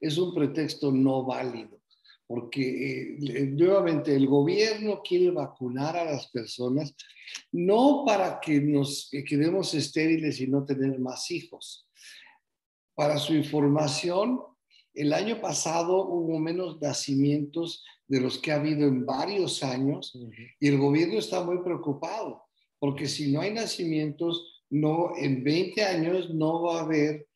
[0.00, 1.80] es un pretexto no válido,
[2.26, 6.94] porque eh, nuevamente el gobierno quiere vacunar a las personas
[7.52, 11.88] no para que nos quedemos estériles y no tener más hijos.
[12.94, 14.40] Para su información,
[14.94, 20.16] el año pasado hubo menos nacimientos de los que ha habido en varios años
[20.58, 22.46] y el gobierno está muy preocupado
[22.78, 27.26] porque si no hay nacimientos, no, en 20 años no va a haber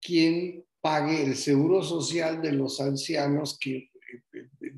[0.00, 3.90] quien pague el seguro social de los ancianos que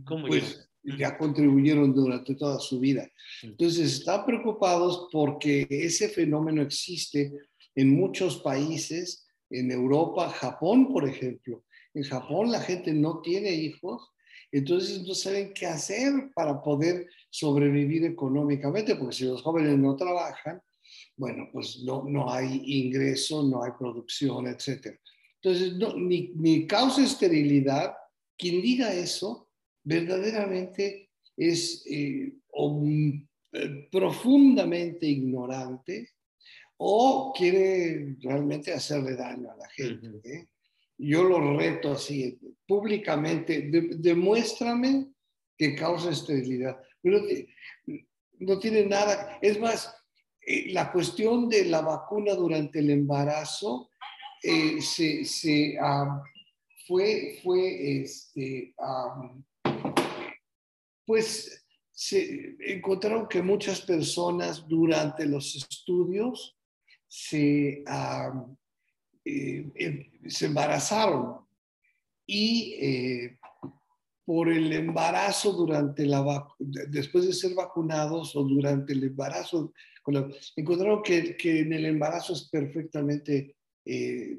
[0.04, 3.08] pues, ya contribuyeron durante toda su vida.
[3.42, 7.32] Entonces, están preocupados porque ese fenómeno existe
[7.74, 11.64] en muchos países, en Europa, Japón, por ejemplo.
[11.94, 14.10] En Japón la gente no tiene hijos,
[14.52, 20.60] entonces no saben qué hacer para poder sobrevivir económicamente, porque si los jóvenes no trabajan,
[21.16, 24.98] bueno, pues no, no hay ingreso, no hay producción, etc.
[25.42, 27.94] Entonces, no, ni, ni causa esterilidad.
[28.36, 29.49] Quien diga eso
[29.82, 32.32] verdaderamente es eh,
[33.52, 36.10] eh, profundamente ignorante
[36.76, 40.20] o quiere realmente hacerle daño a la gente.
[40.24, 40.48] ¿eh?
[40.98, 45.08] Yo lo reto así, públicamente, demuéstrame
[45.56, 46.78] que causa esterilidad.
[47.02, 47.22] Pero
[48.38, 49.94] no tiene nada, es más,
[50.66, 53.90] la cuestión de la vacuna durante el embarazo
[54.42, 55.78] se, se
[56.86, 58.74] fue, fue este,
[61.04, 66.56] pues se encontraron que muchas personas durante los estudios
[67.06, 67.84] se,
[69.24, 71.46] eh, em, se embarazaron
[72.26, 73.38] y eh,
[74.24, 79.72] por el embarazo durante la después de ser vacunados o durante el embarazo
[80.56, 84.38] encontraron que, que, en el embarazo es perfectamente eh,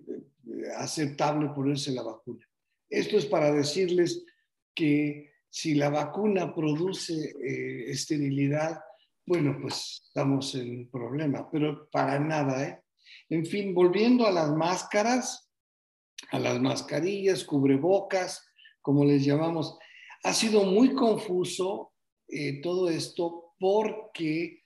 [0.77, 2.47] aceptable ponerse la vacuna.
[2.89, 4.25] Esto es para decirles
[4.73, 8.79] que si la vacuna produce eh, esterilidad,
[9.25, 12.81] bueno, pues estamos en un problema, pero para nada, ¿eh?
[13.29, 15.51] En fin, volviendo a las máscaras,
[16.31, 18.45] a las mascarillas, cubrebocas,
[18.81, 19.77] como les llamamos,
[20.23, 21.91] ha sido muy confuso
[22.29, 24.63] eh, todo esto porque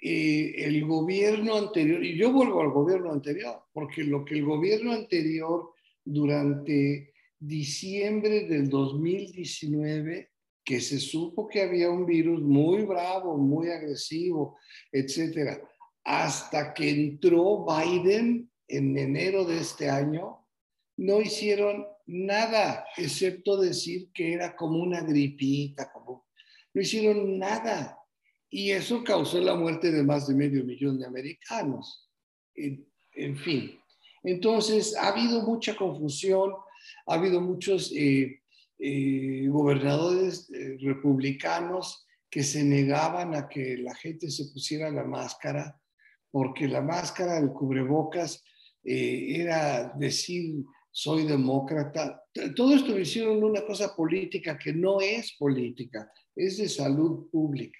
[0.00, 4.92] eh, el gobierno anterior, y yo vuelvo al gobierno anterior, porque lo que el gobierno
[4.92, 5.72] anterior
[6.04, 10.30] durante diciembre del 2019
[10.62, 14.58] que se supo que había un virus muy bravo, muy agresivo,
[14.92, 15.60] etcétera,
[16.04, 20.46] hasta que entró Biden en enero de este año,
[20.96, 26.26] no hicieron nada, excepto decir que era como una gripita, como
[26.74, 27.98] no hicieron nada.
[28.50, 32.10] Y eso causó la muerte de más de medio millón de americanos.
[32.54, 33.80] En, en fin,
[34.22, 36.52] entonces ha habido mucha confusión
[37.06, 38.40] ha habido muchos eh,
[38.78, 45.78] eh, gobernadores eh, republicanos que se negaban a que la gente se pusiera la máscara,
[46.30, 48.44] porque la máscara, el cubrebocas,
[48.82, 52.22] era decir, soy demócrata.
[52.56, 57.78] Todo esto lo hicieron una cosa política que no es política, es de salud pública.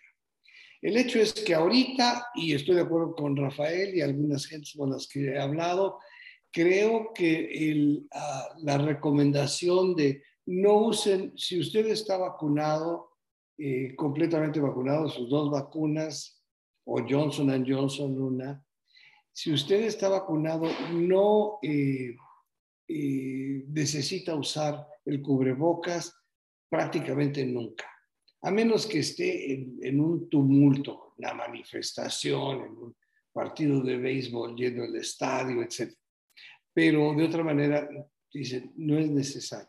[0.82, 4.90] El hecho es que ahorita, y estoy de acuerdo con Rafael y algunas gentes con
[4.90, 5.98] las que he hablado,
[6.50, 13.10] creo que ah, la recomendación de no usen, si usted está vacunado,
[13.56, 16.42] eh, completamente vacunado, sus dos vacunas,
[16.84, 18.64] o Johnson Johnson una,
[19.32, 22.16] si usted está vacunado, no eh,
[22.88, 26.16] eh, necesita usar el cubrebocas
[26.68, 27.86] prácticamente nunca,
[28.42, 32.96] a menos que esté en, en un tumulto, una manifestación, en un
[33.32, 35.99] partido de béisbol yendo al estadio, etc
[36.72, 37.88] pero de otra manera
[38.32, 39.68] dicen, no es necesario.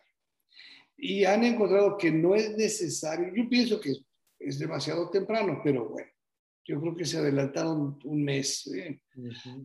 [0.97, 3.93] Y han encontrado que no es necesario, yo pienso que
[4.39, 6.11] es demasiado temprano, pero bueno,
[6.65, 9.01] yo creo que se adelantaron un mes, ¿eh?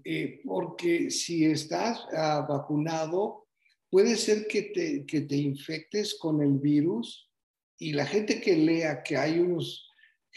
[0.05, 3.49] Eh, porque si estás ah, vacunado,
[3.90, 7.31] puede ser que te, que te infectes con el virus
[7.79, 9.87] y la gente que lea que hay unos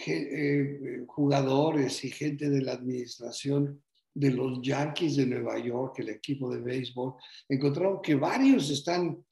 [0.05, 3.81] eh, jugadores y gente de la administración
[4.19, 7.13] de los Yankees de Nueva York, el equipo de béisbol,
[7.47, 9.23] encontraron que varios están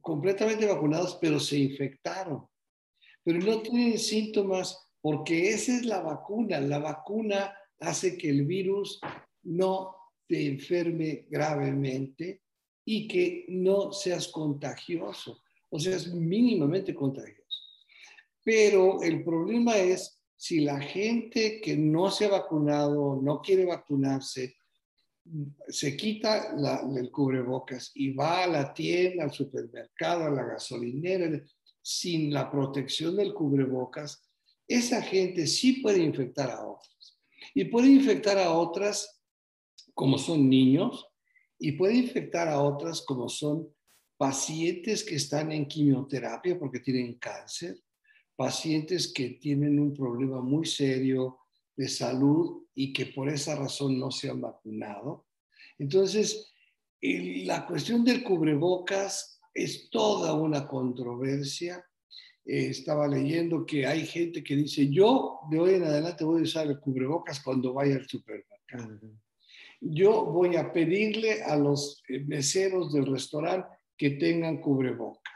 [0.00, 2.44] completamente vacunados, pero se infectaron.
[3.22, 6.58] Pero no tienen síntomas porque esa es la vacuna.
[6.60, 9.00] La vacuna hace que el virus
[9.44, 9.94] no
[10.26, 12.42] te enferme gravemente
[12.84, 17.44] y que no seas contagioso, o sea, es mínimamente contagioso.
[18.42, 24.58] Pero el problema es si la gente que no se ha vacunado, no quiere vacunarse,
[25.68, 26.54] se quita
[26.98, 31.42] el cubrebocas y va a la tienda, al supermercado, a la gasolinera,
[31.80, 34.22] sin la protección del cubrebocas,
[34.68, 37.18] esa gente sí puede infectar a otras.
[37.54, 39.22] Y puede infectar a otras
[39.94, 41.06] como son niños
[41.58, 43.74] y puede infectar a otras como son
[44.18, 47.82] pacientes que están en quimioterapia porque tienen cáncer
[48.36, 51.38] pacientes que tienen un problema muy serio
[51.76, 55.26] de salud y que por esa razón no se han vacunado.
[55.78, 56.52] Entonces,
[57.00, 61.84] la cuestión del cubrebocas es toda una controversia.
[62.44, 66.44] Eh, estaba leyendo que hay gente que dice, yo de hoy en adelante voy a
[66.44, 69.00] usar el cubrebocas cuando vaya al supermercado.
[69.80, 75.33] Yo voy a pedirle a los eh, meseros del restaurante que tengan cubrebocas.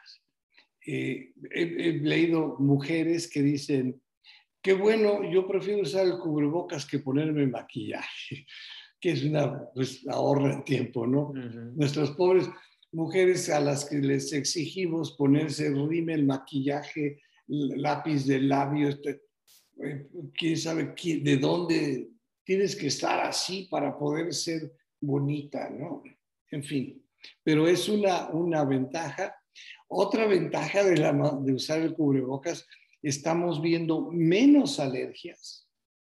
[0.91, 4.01] Eh, he, leído mujeres que dicen,
[4.63, 8.47] qué bueno, yo prefiero usar el cubrebocas que ponerme maquillaje.
[9.01, 11.33] que es una, pues ahorra en tiempo, ¿no?
[11.77, 12.49] Nuestras pobres
[12.91, 19.23] mujeres a las que les exigimos ponerse rímel, maquillaje, lápiz de labios, este,
[19.85, 22.09] eh, quién sabe de dónde
[22.43, 26.03] tienes que estar así para poder ser bonita, ¿no?
[26.51, 27.01] En fin,
[27.45, 29.38] pero es una, una ventaja.
[29.89, 31.13] Otra ventaja de, la,
[31.43, 32.67] de usar el cubrebocas,
[33.03, 35.67] estamos viendo menos alergias,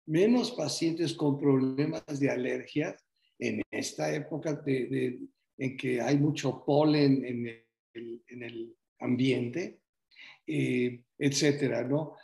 [0.07, 3.05] menos pacientes con problemas de alergias
[3.39, 5.19] en esta época de,
[5.59, 7.47] en que hay mucho polen en
[7.95, 9.81] el, en el ambiente,
[10.47, 12.17] eh, etcétera, ¿no?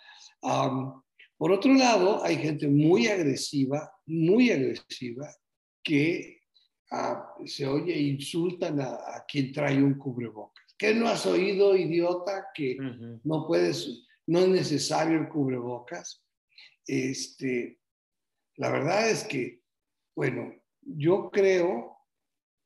[1.36, 5.26] por otro lado, hay gente muy agresiva, muy agresiva,
[5.82, 6.42] que
[6.90, 10.59] ah, se oye insultan a, quien trae un cubrebocas.
[10.80, 12.46] ¿Qué no has oído, idiota?
[12.54, 12.78] Que
[13.22, 16.24] no puedes, no es necesario el cubrebocas.
[16.86, 17.78] Este,
[18.56, 19.60] la verdad es que,
[20.16, 21.98] bueno, yo creo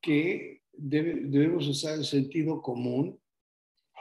[0.01, 3.21] que debemos usar el sentido común,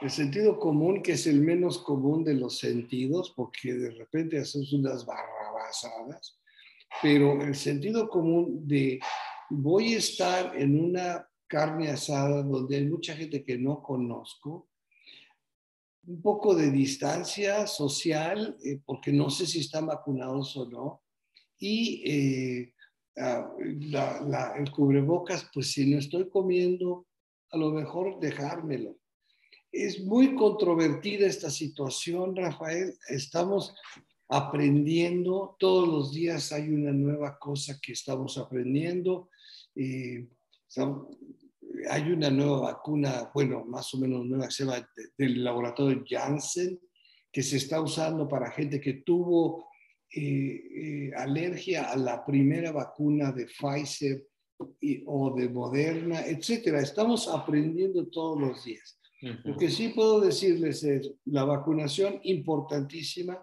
[0.00, 4.72] el sentido común que es el menos común de los sentidos, porque de repente hacemos
[4.74, 6.38] unas barrabasadas,
[7.02, 9.00] pero el sentido común de
[9.50, 14.70] voy a estar en una carne asada donde hay mucha gente que no conozco,
[16.04, 21.02] un poco de distancia social, eh, porque no sé si están vacunados o no,
[21.56, 22.74] y eh,
[23.14, 27.06] el cubrebocas, pues si no estoy comiendo,
[27.52, 28.98] a lo mejor dejármelo.
[29.70, 32.98] Es muy controvertida esta situación, Rafael.
[33.08, 33.76] Estamos
[34.28, 39.28] aprendiendo, todos los días hay una nueva cosa que estamos aprendiendo.
[39.76, 40.26] Eh,
[41.88, 46.78] hay una nueva vacuna, bueno, más o menos nueva, que se llama del laboratorio Janssen,
[47.32, 49.68] que se está usando para gente que tuvo
[50.10, 54.26] eh, eh, alergia a la primera vacuna de Pfizer
[55.06, 56.80] o de Moderna, etcétera.
[56.80, 58.98] Estamos aprendiendo todos los días.
[59.42, 63.42] Lo que sí puedo decirles es la vacunación importantísima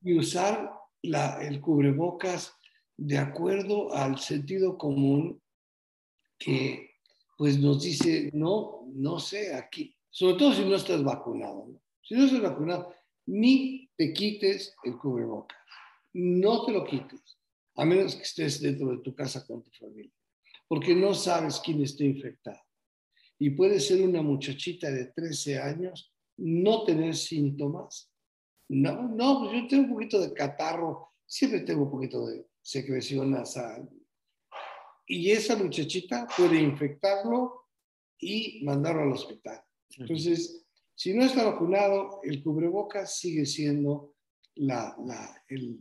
[0.00, 0.70] y usar
[1.02, 2.54] la, el cubrebocas
[2.96, 5.42] de acuerdo al sentido común
[6.38, 6.87] que
[7.38, 11.80] pues nos dice, no, no sé, aquí, sobre todo si no estás vacunado.
[12.02, 12.92] Si no estás vacunado,
[13.26, 15.58] ni te quites el cubrebocas
[16.18, 17.38] no te lo quites,
[17.76, 20.12] a menos que estés dentro de tu casa con tu familia,
[20.66, 22.60] porque no sabes quién está infectado.
[23.38, 28.10] Y puede ser una muchachita de 13 años, no tener síntomas.
[28.68, 33.30] No, no, pues yo tengo un poquito de catarro, siempre tengo un poquito de secreción
[33.30, 33.88] nasal.
[35.08, 37.64] Y esa muchachita puede infectarlo
[38.20, 39.60] y mandarlo al hospital.
[39.96, 44.16] Entonces, si no está vacunado, el cubrebocas sigue siendo
[44.56, 45.78] la, la, el,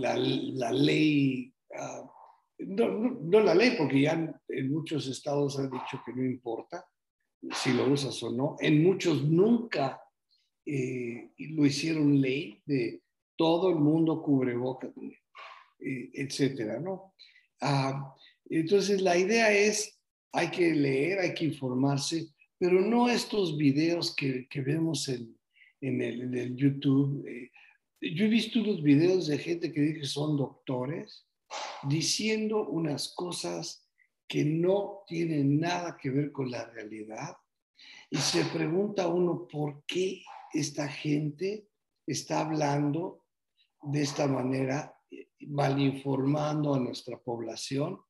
[0.00, 2.10] la, la ley, ah,
[2.58, 6.84] no, no, la ley, porque ya en, muchos estados han dicho que no importa
[7.54, 8.56] si lo usas o no.
[8.58, 10.02] En muchos nunca
[10.64, 13.02] eh, lo hicieron ley de
[13.36, 14.92] todo el mundo cubre boca,
[15.78, 17.14] eh, etcétera, ¿no?
[17.60, 18.14] Ah,
[18.46, 19.98] entonces la idea es,
[20.32, 22.28] hay que leer, hay que informarse,
[22.58, 25.36] pero no estos videos que, que vemos en,
[25.80, 27.26] en, el, YouTube.
[27.26, 27.50] Eh,
[28.00, 31.26] yo he visto unos videos de gente que dice que son doctores
[31.88, 33.86] diciendo unas cosas
[34.28, 37.36] que no tienen nada que ver con la realidad.
[38.10, 40.22] Y se pregunta uno por qué
[40.52, 41.68] esta gente
[42.06, 43.24] está hablando
[43.82, 44.94] de esta manera,
[45.40, 48.00] malinformando a nuestra población,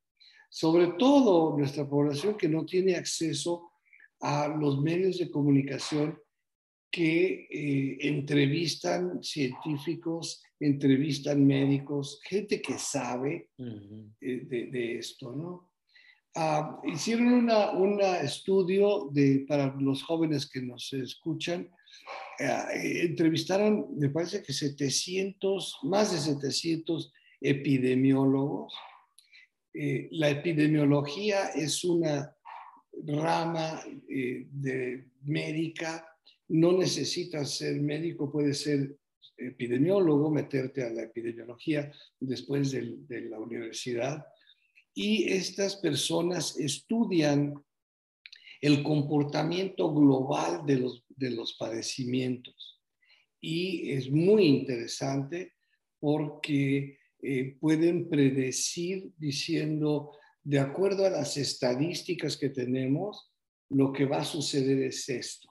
[0.53, 3.73] sobre todo nuestra población que no tiene acceso
[4.21, 6.19] a los medios de comunicación
[6.91, 15.71] que eh, entrevistan científicos, entrevistan médicos, gente que sabe eh, de, esto, ¿no?
[16.35, 17.49] Ah, hicieron
[17.79, 21.71] un estudio de, para los jóvenes que nos escuchan,
[22.41, 28.75] ah, entrevistaron, me parece que 700, más de 700 epidemiólogos.
[29.75, 32.37] Eh, la epidemiología es una
[33.05, 36.07] rama de médica
[36.53, 38.95] no necesitas ser médico, puedes ser
[39.39, 44.27] epidemiólogo, meterte a la epidemiología después de, la universidad.
[44.95, 47.55] Y estas personas estudian
[48.61, 52.83] el comportamiento global de los padecimientos.
[53.41, 55.55] Y es muy interesante
[55.99, 60.11] porque eh, pueden predecir diciendo,
[60.43, 63.33] de acuerdo a las estadísticas que tenemos,
[63.71, 65.49] lo que va a suceder es esto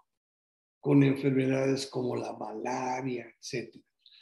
[0.81, 3.77] con enfermedades como la malaria, etc.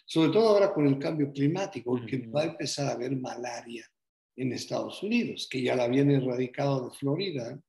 [0.05, 3.85] Sobre todo ahora con el cambio climático, porque va a empezar a haber malaria
[4.35, 7.59] en Estados Unidos, que ya la habían erradicado de Florida.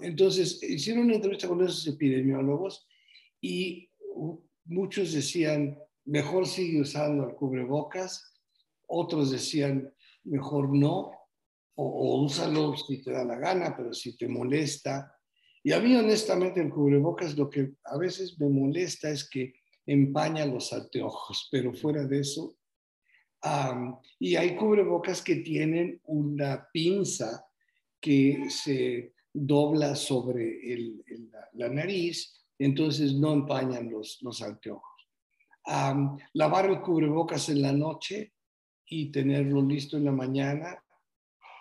[0.00, 2.88] entonces, hicieron una entrevista con esos epidemiólogos
[3.40, 3.88] y
[4.64, 8.31] muchos decían, mejor sigue usando el cubrebocas,
[8.92, 9.92] otros decían,
[10.24, 11.10] mejor no,
[11.74, 15.16] o, o úsalo si te da la gana, pero si te molesta.
[15.64, 19.54] Y a mí honestamente el cubrebocas lo que a veces me molesta es que
[19.86, 22.56] empaña los anteojos, pero fuera de eso.
[24.18, 27.44] y hay cubrebocas que tienen una pinza
[28.00, 30.60] que se dobla sobre
[31.54, 35.08] la, nariz, entonces no empañan los, los anteojos.
[36.34, 38.32] lavar el cubrebocas en la noche
[38.86, 40.82] y tenerlo listo en la mañana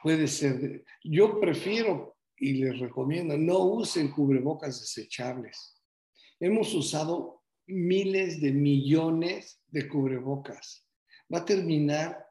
[0.04, 0.84] puede ser.
[1.04, 5.80] Yo prefiero y les recomiendo, no usen cubrebocas desechables.
[6.40, 10.86] Hemos usado miles de millones de cubrebocas.
[11.34, 12.26] Va a terminar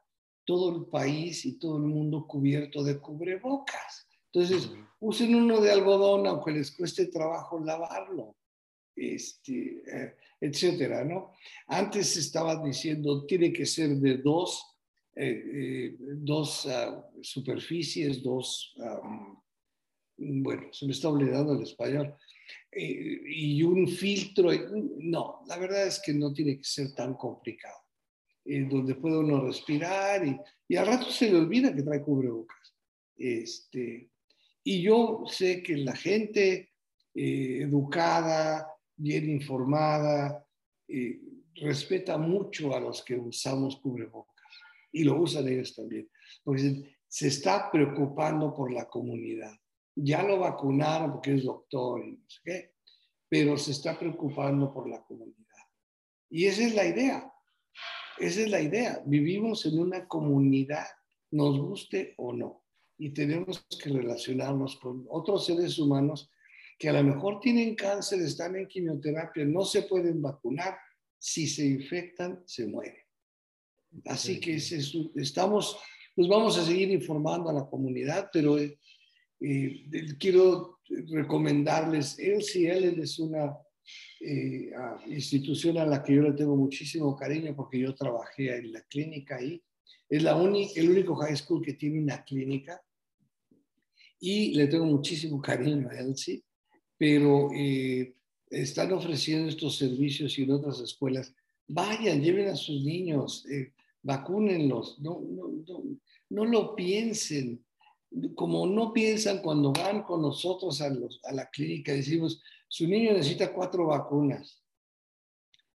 [0.45, 4.07] todo el país y todo el mundo cubierto de cubrebocas.
[4.33, 4.69] Entonces,
[4.99, 8.35] usen uno de algodón, aunque les cueste trabajo lavarlo,
[8.95, 11.33] este, eh, etcétera, ¿no?
[11.67, 14.70] Antes estaba diciendo, tiene que ser de dos,
[15.15, 18.73] eh, eh, dos ah, superficies, dos,
[20.17, 22.15] bueno, se me está olvidando el español,
[22.71, 24.49] eh, y un filtro.
[24.99, 27.77] No, la verdad es que no tiene que ser tan complicado.
[28.45, 30.35] En donde puede uno respirar y,
[30.67, 32.75] y, al rato se le olvida que trae cubrebocas.
[33.15, 34.09] Este,
[34.63, 36.71] y yo sé que la gente
[37.13, 40.45] eh, educada, bien informada,
[40.87, 41.19] eh,
[41.55, 44.30] respeta mucho a los que usamos cubrebocas
[44.91, 46.09] y lo usan ellos también,
[46.43, 49.53] porque se está preocupando por la comunidad
[49.95, 52.73] ya lo vacunaron porque es doctor y no sé qué,
[53.27, 55.37] pero se está preocupando por la comunidad.
[56.29, 57.31] Y esa es la idea,
[58.17, 59.01] esa es la idea.
[59.05, 60.85] Vivimos en una comunidad,
[61.31, 62.63] nos guste o no,
[62.97, 66.29] y tenemos que relacionarnos con otros seres humanos
[66.77, 70.77] que a lo mejor tienen cáncer, están en quimioterapia, no se pueden vacunar,
[71.19, 73.00] si se infectan, se mueren.
[74.05, 74.55] Así que
[75.15, 75.77] estamos,
[76.15, 78.77] pues vamos a seguir informando a la comunidad, pero eh,
[80.19, 80.79] quiero
[81.09, 83.57] recomendarles, LCL es una
[84.19, 84.71] eh,
[85.07, 89.37] institución a la que yo le tengo muchísimo cariño porque yo trabajé en la clínica
[89.37, 89.61] ahí.
[90.09, 92.81] Es la el único high school que tiene una clínica
[94.19, 96.43] y le tengo muchísimo cariño a Elsie,
[96.97, 98.13] pero eh,
[98.49, 101.33] están ofreciendo estos servicios y en otras escuelas.
[101.67, 103.73] Vayan, lleven a sus niños, eh,
[104.03, 105.83] vacúnenlos, no, no, no,
[106.29, 107.63] no lo piensen
[108.35, 110.89] como no piensan cuando van con nosotros a,
[111.31, 114.61] la clínica, decimos, su niño necesita cuatro vacunas.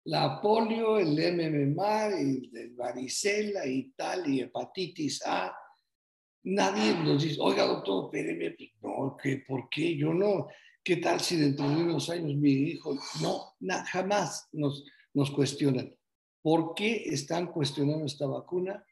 [0.06, 5.56] La polio, el MMR, el varicela y tal, y hepatitis A.
[6.44, 9.98] Nadie nos dice, oiga doctor, espéreme, no, ¿qué, ¿por qué?
[9.98, 10.48] Yo no.
[10.84, 12.96] ¿Qué tal si dentro de unos años mi hijo?
[13.20, 13.56] No,
[13.88, 15.92] jamás nos, nos cuestionan.
[16.46, 18.86] ¿Por qué están cuestionando esta vacuna?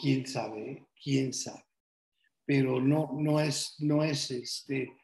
[0.00, 0.86] ¿Quién sabe?
[1.02, 1.68] ¿Quién sabe?
[2.48, 4.96] pero no, no, es, no es este,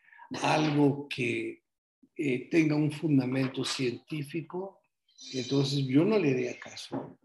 [0.42, 1.62] algo que
[2.16, 4.80] eh, tenga un fundamento científico.
[5.34, 7.18] Entonces yo no le haría caso,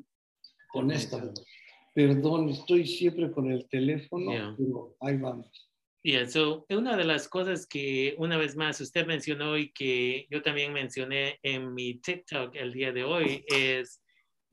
[0.74, 1.41] honestamente.
[1.95, 5.72] Perdón, estoy siempre con el teléfono, pero ahí vamos.
[6.04, 10.41] Y eso, una de las cosas que una vez más usted mencionó y que yo
[10.41, 14.02] también mencioné en mi TikTok el día de hoy es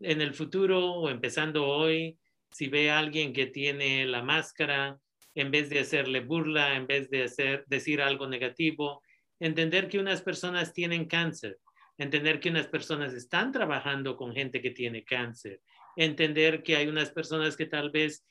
[0.00, 2.18] en el futuro o empezando hoy,
[2.50, 4.98] si ve a alguien que tiene la máscara,
[5.34, 9.02] en vez de hacerle burla, en vez de hacer, decir algo negativo,
[9.38, 11.58] entender que unas personas tienen cáncer,
[11.98, 15.60] entender que unas personas están trabajando con gente que tiene cáncer,
[15.96, 18.24] entender que hay unas personas que tal vez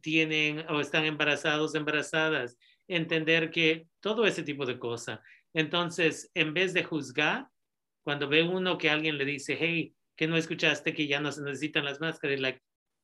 [0.00, 2.56] tienen o están embarazados, embarazadas,
[2.88, 5.20] entender que todo ese tipo de cosas.
[5.52, 7.48] Entonces, en vez de juzgar,
[8.02, 11.42] cuando ve uno que alguien le dice, hey, que no escuchaste que ya no se
[11.42, 12.40] necesitan las máscaras,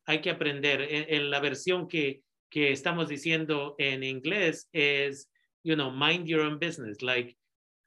[0.07, 0.81] hay que aprender.
[0.91, 5.33] en la versión que que estamos diciendo en inglés es,
[5.65, 7.01] you know, mind your own business.
[7.01, 7.35] Like,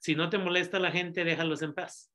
[0.00, 2.10] si no te molesta la gente, déjalos en paz.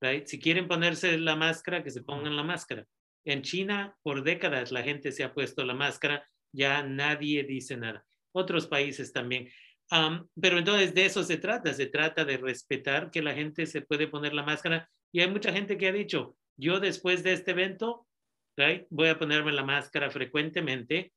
[0.00, 0.24] Right?
[0.26, 2.86] Si quieren ponerse la máscara, que se pongan la máscara.
[3.24, 8.06] En China, por décadas, la gente se ha puesto la máscara, ya nadie dice nada.
[8.32, 9.50] Otros países también.
[9.90, 13.82] Um, pero entonces de eso se trata, se trata de respetar que la gente se
[13.82, 14.88] puede poner la máscara.
[15.10, 18.06] Y hay mucha gente que ha dicho, yo después de este evento,
[18.90, 21.12] voy a ponerme la máscara frecuentemente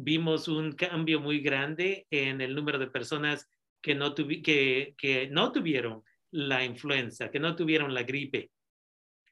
[0.00, 3.50] vimos un cambio muy grande en el número de personas
[3.82, 8.50] que no, que, que no tuvieron la influenza, que no tuvieron la gripe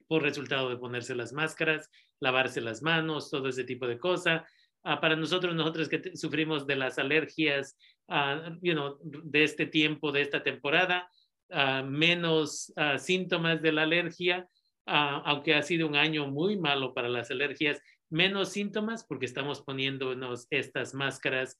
[0.07, 1.89] por resultado de ponerse las máscaras,
[2.19, 4.43] lavarse las manos, todo ese tipo de cosas.
[4.83, 7.77] Ah, para nosotros, nosotros que sufrimos de las alergias
[8.09, 11.09] uh, you know, de este tiempo, de esta temporada,
[11.49, 14.47] uh, menos síntomas de la alergia,
[14.87, 20.47] aunque ha sido un año muy malo para las alergias, menos síntomas porque estamos poniéndonos
[20.49, 21.57] estas máscaras.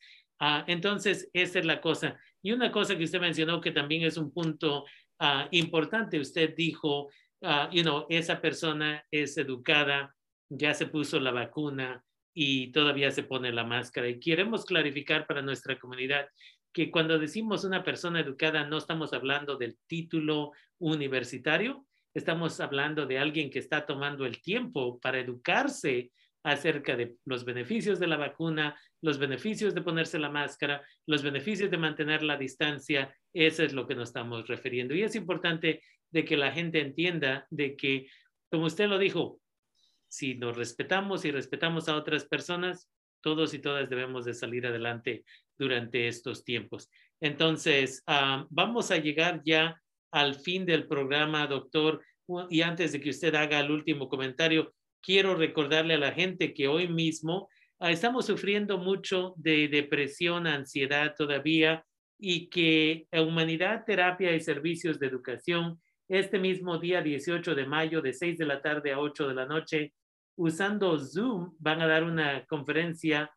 [0.68, 2.18] entonces, esa es la cosa.
[2.42, 4.86] Y una cosa que usted mencionó que también es un punto
[5.52, 7.10] importante, usted dijo,
[7.72, 10.16] you know, esa persona es educada,
[10.50, 12.04] ya se puso la vacuna,
[12.40, 14.08] y todavía se pone la máscara.
[14.08, 16.30] Y queremos clarificar para nuestra comunidad
[16.72, 21.87] que cuando decimos una persona educada no estamos hablando del título universitario,
[22.18, 26.12] estamos hablando de alguien que está tomando el tiempo para educarse
[26.44, 31.70] acerca de los beneficios de la vacuna, los beneficios de ponerse la máscara, los beneficios
[31.70, 33.14] de mantener la distancia.
[33.34, 34.96] Eso es lo que nos estamos refiriendo.
[34.96, 38.08] Y es importante de que la gente entienda de que,
[38.50, 39.40] como usted lo dijo,
[40.08, 42.90] si nos respetamos y respetamos a otras personas,
[43.22, 45.26] todos y todas debemos de salir adelante
[45.58, 46.90] durante estos tiempos.
[47.20, 49.80] Entonces, ah, vamos a llegar ya
[50.12, 52.02] al fin del programa, doctor.
[52.50, 56.68] Y antes de que usted haga el último comentario, quiero recordarle a la gente que
[56.68, 57.50] hoy mismo
[57.80, 61.86] ah, estamos sufriendo mucho de depresión, ansiedad todavía
[62.20, 68.14] y que Humanidad, Terapia y Servicios de Educación este mismo día 18 de mayo de
[68.14, 69.94] 6 de la tarde a 8 de la noche,
[70.38, 73.30] usando Zoom, van a dar una conferencia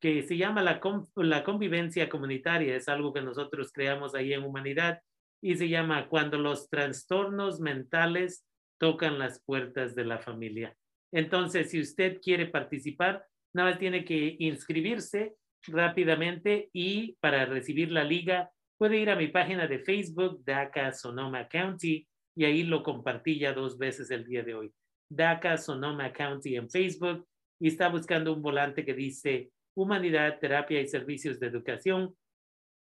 [0.00, 0.80] que se llama la,
[1.16, 2.76] la convivencia comunitaria.
[2.76, 5.00] Es algo que nosotros creamos ahí en Humanidad
[5.42, 8.46] y se llama Cuando los trastornos mentales
[8.78, 10.76] tocan las puertas de la familia.
[11.12, 15.34] Entonces, si usted quiere participar, nada más tiene que inscribirse
[15.66, 21.48] rápidamente y para recibir la liga puede ir a mi página de Facebook, DACA Sonoma
[21.48, 24.72] County, y ahí lo compartí ya dos veces el día de hoy.
[25.10, 27.26] DACA Sonoma County en Facebook
[27.60, 32.14] y está buscando un volante que dice Humanidad, Terapia y Servicios de Educación.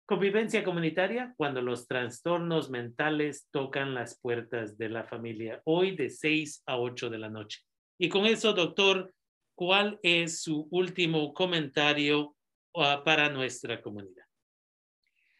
[0.05, 6.61] Convivencia comunitaria cuando los trastornos mentales tocan las puertas de la familia, hoy de 6
[6.67, 7.61] a 8 de la noche.
[7.97, 9.11] Y con eso, doctor,
[9.55, 12.35] ¿cuál es su último comentario
[12.75, 14.25] uh, para nuestra comunidad?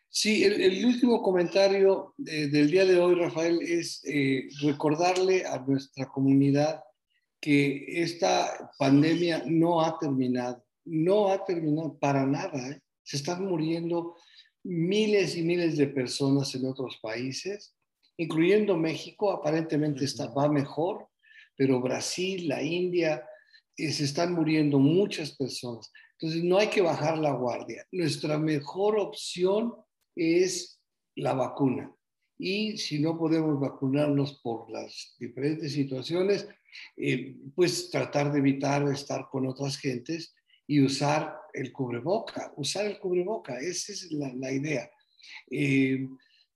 [0.10, 6.82] Sí, el, último comentario del día de hoy, Rafael, es eh, recordarle a nuestra comunidad
[7.40, 12.70] que esta pandemia no ha terminado, no ha terminado para nada.
[12.70, 12.82] ¿eh?
[13.04, 14.16] Se están muriendo
[14.66, 17.76] miles y miles de personas en otros países,
[18.18, 21.08] incluyendo México, aparentemente está, va mejor,
[21.56, 23.24] pero Brasil, la India,
[23.78, 25.92] eh, se están muriendo muchas personas.
[26.20, 27.86] Entonces no hay que bajar la guardia.
[27.92, 29.76] Nuestra mejor opción
[30.16, 30.82] es
[31.16, 31.94] la vacuna.
[32.38, 36.48] Y si no podemos vacunarnos por las diferentes situaciones,
[36.98, 40.34] eh, pues tratar de evitar estar con otras gentes
[40.68, 44.90] y usar el cubreboca, usar el cubreboca, esa es la, idea.
[45.50, 46.08] Eh,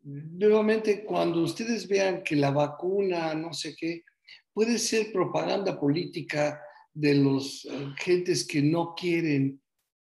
[0.04, 4.04] nuevamente, cuando ustedes vean que la vacuna, no sé qué,
[4.54, 6.62] puede ser propaganda política
[6.94, 9.62] de los eh, gentes que no quieren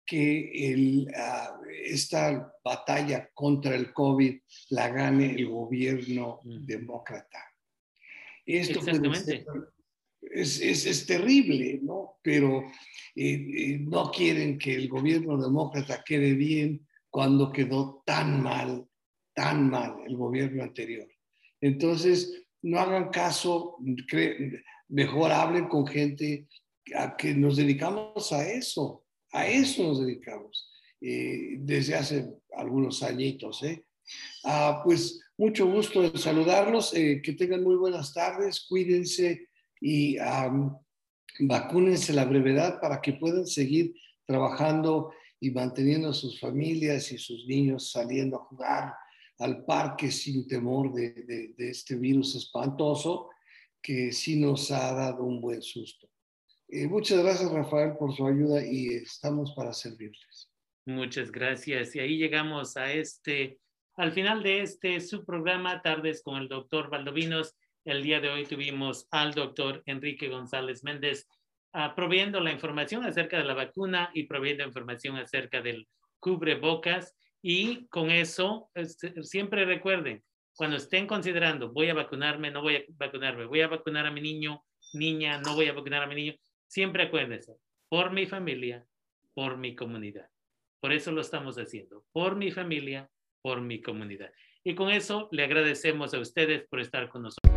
[0.07, 4.39] que el, ah, esta batalla contra el COVID
[4.71, 6.67] la gane el gobierno mm.
[6.67, 7.41] demócrata.
[8.47, 8.81] Esto
[10.35, 12.19] es, es, es, terrible, ¿no?
[12.23, 12.65] Pero
[13.15, 18.87] eh, eh, no quieren que el gobierno demócrata quede bien cuando quedó tan mal,
[19.35, 21.09] tan mal el gobierno anterior.
[21.61, 23.77] Entonces, no hagan caso,
[24.89, 26.49] mejor hablen con gente
[26.97, 30.71] a que nos dedicamos a eso, a eso nos dedicamos
[31.01, 32.27] eh, desde hace
[32.57, 33.63] algunos añitos.
[33.63, 33.85] ¿eh?
[34.45, 39.49] Ah, pues mucho gusto en saludarlos, eh, que tengan muy buenas tardes, cuídense
[39.87, 40.17] y
[41.41, 47.47] vacúnense la brevedad para que puedan seguir trabajando y manteniendo a sus familias y sus
[47.47, 48.95] niños saliendo a jugar
[49.41, 53.29] al parque sin temor de este virus espantoso
[53.83, 56.09] que sí nos ha dado un buen susto.
[56.69, 60.51] Eh, muchas gracias, Rafael, por su ayuda y estamos para servirles.
[60.87, 61.95] Muchas gracias.
[61.95, 63.59] Y ahí llegamos a este,
[63.97, 67.55] al final de este su programa, Tardes con el doctor Valdovinos.
[67.85, 71.29] El día de hoy tuvimos al doctor Enrique González Méndez
[71.75, 75.87] uh, la información acerca de la vacuna y proveyendo información acerca del
[76.19, 77.15] cubrebocas.
[77.43, 80.25] Y con eso, este, siempre recuerden,
[80.57, 84.23] cuando estén considerando, voy a vacunarme, no voy a vacunarme, voy a vacunar a mi
[84.23, 84.65] niño,
[84.95, 86.35] niña, no voy a vacunar a mi niño,
[86.67, 87.55] Siempre acuérdense,
[87.89, 88.85] por mi familia,
[89.35, 90.29] por mi comunidad.
[90.81, 93.11] Por eso lo estamos haciendo, por mi familia,
[93.43, 94.33] por mi comunidad.
[94.67, 97.55] Y con eso le agradecemos a ustedes por estar con nosotros.